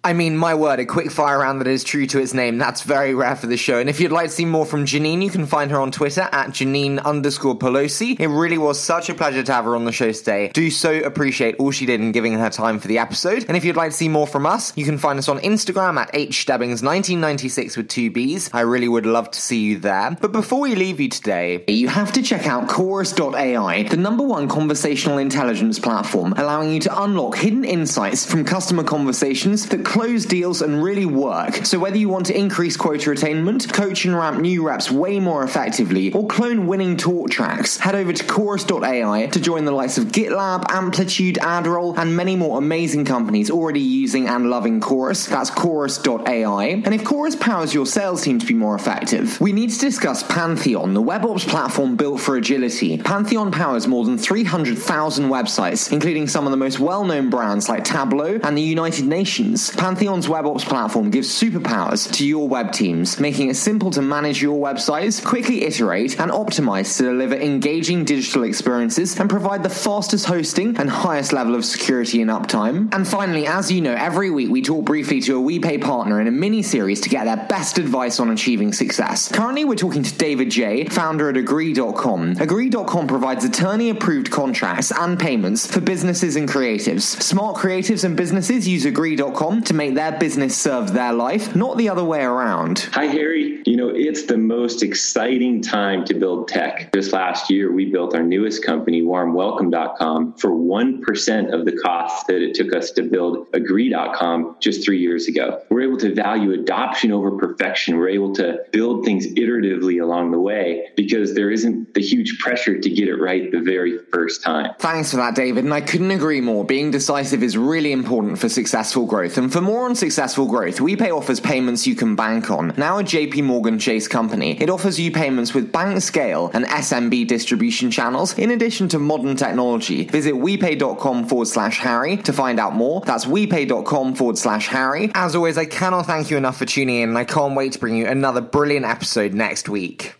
I 0.06 0.12
mean, 0.12 0.36
my 0.36 0.54
word, 0.54 0.78
a 0.78 0.86
quick 0.86 1.10
fire 1.10 1.40
round 1.40 1.60
that 1.60 1.66
is 1.66 1.82
true 1.82 2.06
to 2.06 2.20
its 2.20 2.32
name. 2.32 2.58
That's 2.58 2.82
very 2.82 3.12
rare 3.12 3.34
for 3.34 3.48
the 3.48 3.56
show. 3.56 3.80
And 3.80 3.90
if 3.90 3.98
you'd 3.98 4.12
like 4.12 4.28
to 4.28 4.32
see 4.32 4.44
more 4.44 4.64
from 4.64 4.84
Janine, 4.84 5.20
you 5.20 5.30
can 5.30 5.46
find 5.46 5.68
her 5.72 5.80
on 5.80 5.90
Twitter 5.90 6.28
at 6.30 6.50
Janine 6.50 7.02
underscore 7.02 7.58
Pelosi. 7.58 8.20
It 8.20 8.28
really 8.28 8.56
was 8.56 8.78
such 8.78 9.08
a 9.08 9.14
pleasure 9.14 9.42
to 9.42 9.52
have 9.52 9.64
her 9.64 9.74
on 9.74 9.84
the 9.84 9.90
show 9.90 10.12
today. 10.12 10.52
Do 10.54 10.70
so 10.70 11.00
appreciate 11.00 11.56
all 11.56 11.72
she 11.72 11.86
did 11.86 12.00
in 12.00 12.12
giving 12.12 12.34
her 12.34 12.50
time 12.50 12.78
for 12.78 12.86
the 12.86 12.98
episode. 12.98 13.46
And 13.48 13.56
if 13.56 13.64
you'd 13.64 13.74
like 13.74 13.90
to 13.90 13.96
see 13.96 14.08
more 14.08 14.28
from 14.28 14.46
us, 14.46 14.72
you 14.76 14.84
can 14.84 14.96
find 14.96 15.18
us 15.18 15.28
on 15.28 15.40
Instagram 15.40 15.96
at 15.96 16.12
hstebbings1996 16.12 17.76
with 17.76 17.88
two 17.88 18.12
B's. 18.12 18.48
I 18.52 18.60
really 18.60 18.86
would 18.86 19.06
love 19.06 19.32
to 19.32 19.40
see 19.40 19.58
you 19.58 19.80
there. 19.80 20.16
But 20.20 20.30
before 20.30 20.60
we 20.60 20.76
leave 20.76 21.00
you 21.00 21.08
today, 21.08 21.64
you 21.66 21.88
have 21.88 22.12
to 22.12 22.22
check 22.22 22.46
out 22.46 22.68
Chorus.ai, 22.68 23.82
the 23.82 23.96
number 23.96 24.22
one 24.22 24.46
conversational 24.46 25.18
intelligence 25.18 25.80
platform, 25.80 26.32
allowing 26.36 26.72
you 26.72 26.78
to 26.78 27.02
unlock 27.02 27.34
hidden 27.38 27.64
insights 27.64 28.24
from 28.24 28.44
customer 28.44 28.84
conversations 28.84 29.66
that 29.70 29.84
close 29.96 30.26
deals 30.26 30.60
and 30.60 30.82
really 30.82 31.06
work. 31.06 31.64
So 31.64 31.78
whether 31.78 31.96
you 31.96 32.10
want 32.10 32.26
to 32.26 32.38
increase 32.38 32.76
quota 32.76 33.12
attainment, 33.12 33.72
coach 33.72 34.04
and 34.04 34.14
ramp 34.14 34.38
new 34.38 34.62
reps 34.62 34.90
way 34.90 35.18
more 35.18 35.42
effectively, 35.42 36.12
or 36.12 36.26
clone 36.26 36.66
winning 36.66 36.98
talk 36.98 37.30
tracks, 37.30 37.78
head 37.78 37.94
over 37.94 38.12
to 38.12 38.24
chorus.ai 38.26 39.28
to 39.28 39.40
join 39.40 39.64
the 39.64 39.72
likes 39.72 39.96
of 39.96 40.08
GitLab, 40.08 40.66
Amplitude, 40.68 41.36
Adroll, 41.36 41.96
and 41.96 42.14
many 42.14 42.36
more 42.36 42.58
amazing 42.58 43.06
companies 43.06 43.50
already 43.50 43.80
using 43.80 44.28
and 44.28 44.50
loving 44.50 44.82
Chorus. 44.82 45.24
That's 45.24 45.48
chorus.ai. 45.48 46.64
And 46.66 46.92
if 46.92 47.02
Chorus 47.02 47.34
powers 47.34 47.72
your 47.72 47.86
sales 47.86 48.20
team 48.20 48.38
to 48.38 48.44
be 48.44 48.52
more 48.52 48.74
effective, 48.74 49.40
we 49.40 49.54
need 49.54 49.70
to 49.70 49.78
discuss 49.78 50.22
Pantheon, 50.22 50.92
the 50.92 51.02
WebOps 51.02 51.48
platform 51.48 51.96
built 51.96 52.20
for 52.20 52.36
agility. 52.36 52.98
Pantheon 52.98 53.50
powers 53.50 53.86
more 53.86 54.04
than 54.04 54.18
300,000 54.18 55.30
websites, 55.30 55.90
including 55.90 56.28
some 56.28 56.44
of 56.44 56.50
the 56.50 56.58
most 56.58 56.78
well-known 56.78 57.30
brands 57.30 57.70
like 57.70 57.84
Tableau 57.84 58.38
and 58.42 58.58
the 58.58 58.62
United 58.62 59.06
Nations. 59.06 59.70
Pantheon's 59.86 60.26
WebOps 60.26 60.64
platform 60.64 61.10
gives 61.10 61.28
superpowers 61.28 62.12
to 62.14 62.26
your 62.26 62.48
web 62.48 62.72
teams, 62.72 63.20
making 63.20 63.50
it 63.50 63.54
simple 63.54 63.92
to 63.92 64.02
manage 64.02 64.42
your 64.42 64.58
websites, 64.58 65.24
quickly 65.24 65.62
iterate, 65.62 66.18
and 66.18 66.32
optimize 66.32 66.96
to 66.96 67.04
deliver 67.04 67.36
engaging 67.36 68.04
digital 68.04 68.42
experiences 68.42 69.16
and 69.20 69.30
provide 69.30 69.62
the 69.62 69.70
fastest 69.70 70.26
hosting 70.26 70.76
and 70.76 70.90
highest 70.90 71.32
level 71.32 71.54
of 71.54 71.64
security 71.64 72.20
and 72.20 72.32
uptime. 72.32 72.92
And 72.92 73.06
finally, 73.06 73.46
as 73.46 73.70
you 73.70 73.80
know, 73.80 73.94
every 73.94 74.28
week 74.28 74.50
we 74.50 74.60
talk 74.60 74.84
briefly 74.84 75.20
to 75.20 75.38
a 75.38 75.40
WePay 75.40 75.80
partner 75.80 76.20
in 76.20 76.26
a 76.26 76.32
mini 76.32 76.64
series 76.64 77.00
to 77.02 77.08
get 77.08 77.26
their 77.26 77.46
best 77.46 77.78
advice 77.78 78.18
on 78.18 78.30
achieving 78.30 78.72
success. 78.72 79.30
Currently, 79.30 79.66
we're 79.66 79.76
talking 79.76 80.02
to 80.02 80.18
David 80.18 80.50
J., 80.50 80.86
founder 80.86 81.30
at 81.30 81.36
Agree.com. 81.36 82.38
Agree.com 82.40 83.06
provides 83.06 83.44
attorney 83.44 83.90
approved 83.90 84.32
contracts 84.32 84.90
and 84.90 85.16
payments 85.16 85.64
for 85.64 85.80
businesses 85.80 86.34
and 86.34 86.48
creatives. 86.48 87.02
Smart 87.02 87.54
creatives 87.54 88.02
and 88.02 88.16
businesses 88.16 88.66
use 88.66 88.84
Agree.com 88.84 89.62
to 89.66 89.74
make 89.74 89.94
their 89.94 90.12
business 90.12 90.56
serve 90.56 90.92
their 90.92 91.12
life, 91.12 91.54
not 91.54 91.76
the 91.76 91.88
other 91.88 92.04
way 92.04 92.22
around. 92.22 92.88
Hi, 92.92 93.06
Harry. 93.06 93.62
You 93.66 93.76
know, 93.76 93.88
it's 93.88 94.24
the 94.24 94.38
most 94.38 94.82
exciting 94.82 95.62
time 95.62 96.04
to 96.06 96.14
build 96.14 96.48
tech. 96.48 96.92
This 96.92 97.12
last 97.12 97.50
year, 97.50 97.72
we 97.72 97.86
built 97.90 98.14
our 98.14 98.22
newest 98.22 98.64
company, 98.64 99.02
warmwelcome.com, 99.02 100.34
for 100.34 100.50
1% 100.50 101.52
of 101.52 101.64
the 101.64 101.76
cost 101.76 102.26
that 102.28 102.42
it 102.42 102.54
took 102.54 102.74
us 102.74 102.92
to 102.92 103.02
build 103.02 103.46
agree.com 103.52 104.56
just 104.60 104.84
three 104.84 105.00
years 105.00 105.26
ago. 105.28 105.62
We're 105.70 105.82
able 105.82 105.98
to 105.98 106.14
value 106.14 106.52
adoption 106.52 107.12
over 107.12 107.32
perfection. 107.32 107.96
We're 107.96 108.10
able 108.10 108.34
to 108.36 108.58
build 108.72 109.04
things 109.04 109.26
iteratively 109.26 110.02
along 110.02 110.30
the 110.30 110.40
way 110.40 110.90
because 110.96 111.34
there 111.34 111.50
isn't 111.50 111.94
the 111.94 112.02
huge 112.02 112.38
pressure 112.38 112.78
to 112.78 112.90
get 112.90 113.08
it 113.08 113.16
right 113.16 113.50
the 113.50 113.60
very 113.60 113.98
first 114.12 114.42
time. 114.42 114.72
Thanks 114.78 115.10
for 115.10 115.16
that, 115.16 115.34
David. 115.34 115.64
And 115.64 115.74
I 115.74 115.80
couldn't 115.80 116.10
agree 116.10 116.40
more. 116.40 116.64
Being 116.64 116.90
decisive 116.90 117.42
is 117.42 117.56
really 117.56 117.92
important 117.92 118.38
for 118.38 118.48
successful 118.48 119.06
growth. 119.06 119.38
And 119.38 119.52
for 119.56 119.62
more 119.62 119.86
on 119.86 119.94
successful 119.94 120.44
growth, 120.44 120.80
WePay 120.80 121.10
offers 121.10 121.40
payments 121.40 121.86
you 121.86 121.94
can 121.94 122.14
bank 122.14 122.50
on. 122.50 122.74
Now 122.76 122.98
a 122.98 123.02
JP 123.02 123.44
Morgan 123.44 123.78
Chase 123.78 124.06
company, 124.06 124.60
it 124.60 124.68
offers 124.68 125.00
you 125.00 125.10
payments 125.10 125.54
with 125.54 125.72
bank 125.72 126.02
scale 126.02 126.50
and 126.52 126.66
SMB 126.66 127.26
distribution 127.26 127.90
channels 127.90 128.38
in 128.38 128.50
addition 128.50 128.86
to 128.88 128.98
modern 128.98 129.34
technology. 129.34 130.04
Visit 130.04 130.34
WePay.com 130.34 131.26
forward 131.26 131.48
slash 131.48 131.78
Harry 131.78 132.18
to 132.18 132.34
find 132.34 132.60
out 132.60 132.74
more. 132.74 133.00
That's 133.06 133.24
WePay.com 133.24 134.14
forward 134.16 134.36
slash 134.36 134.68
Harry. 134.68 135.10
As 135.14 135.34
always, 135.34 135.56
I 135.56 135.64
cannot 135.64 136.04
thank 136.04 136.30
you 136.30 136.36
enough 136.36 136.58
for 136.58 136.66
tuning 136.66 136.96
in 136.96 137.08
and 137.08 137.16
I 137.16 137.24
can't 137.24 137.54
wait 137.54 137.72
to 137.72 137.78
bring 137.78 137.96
you 137.96 138.06
another 138.06 138.42
brilliant 138.42 138.84
episode 138.84 139.32
next 139.32 139.70
week. 139.70 140.16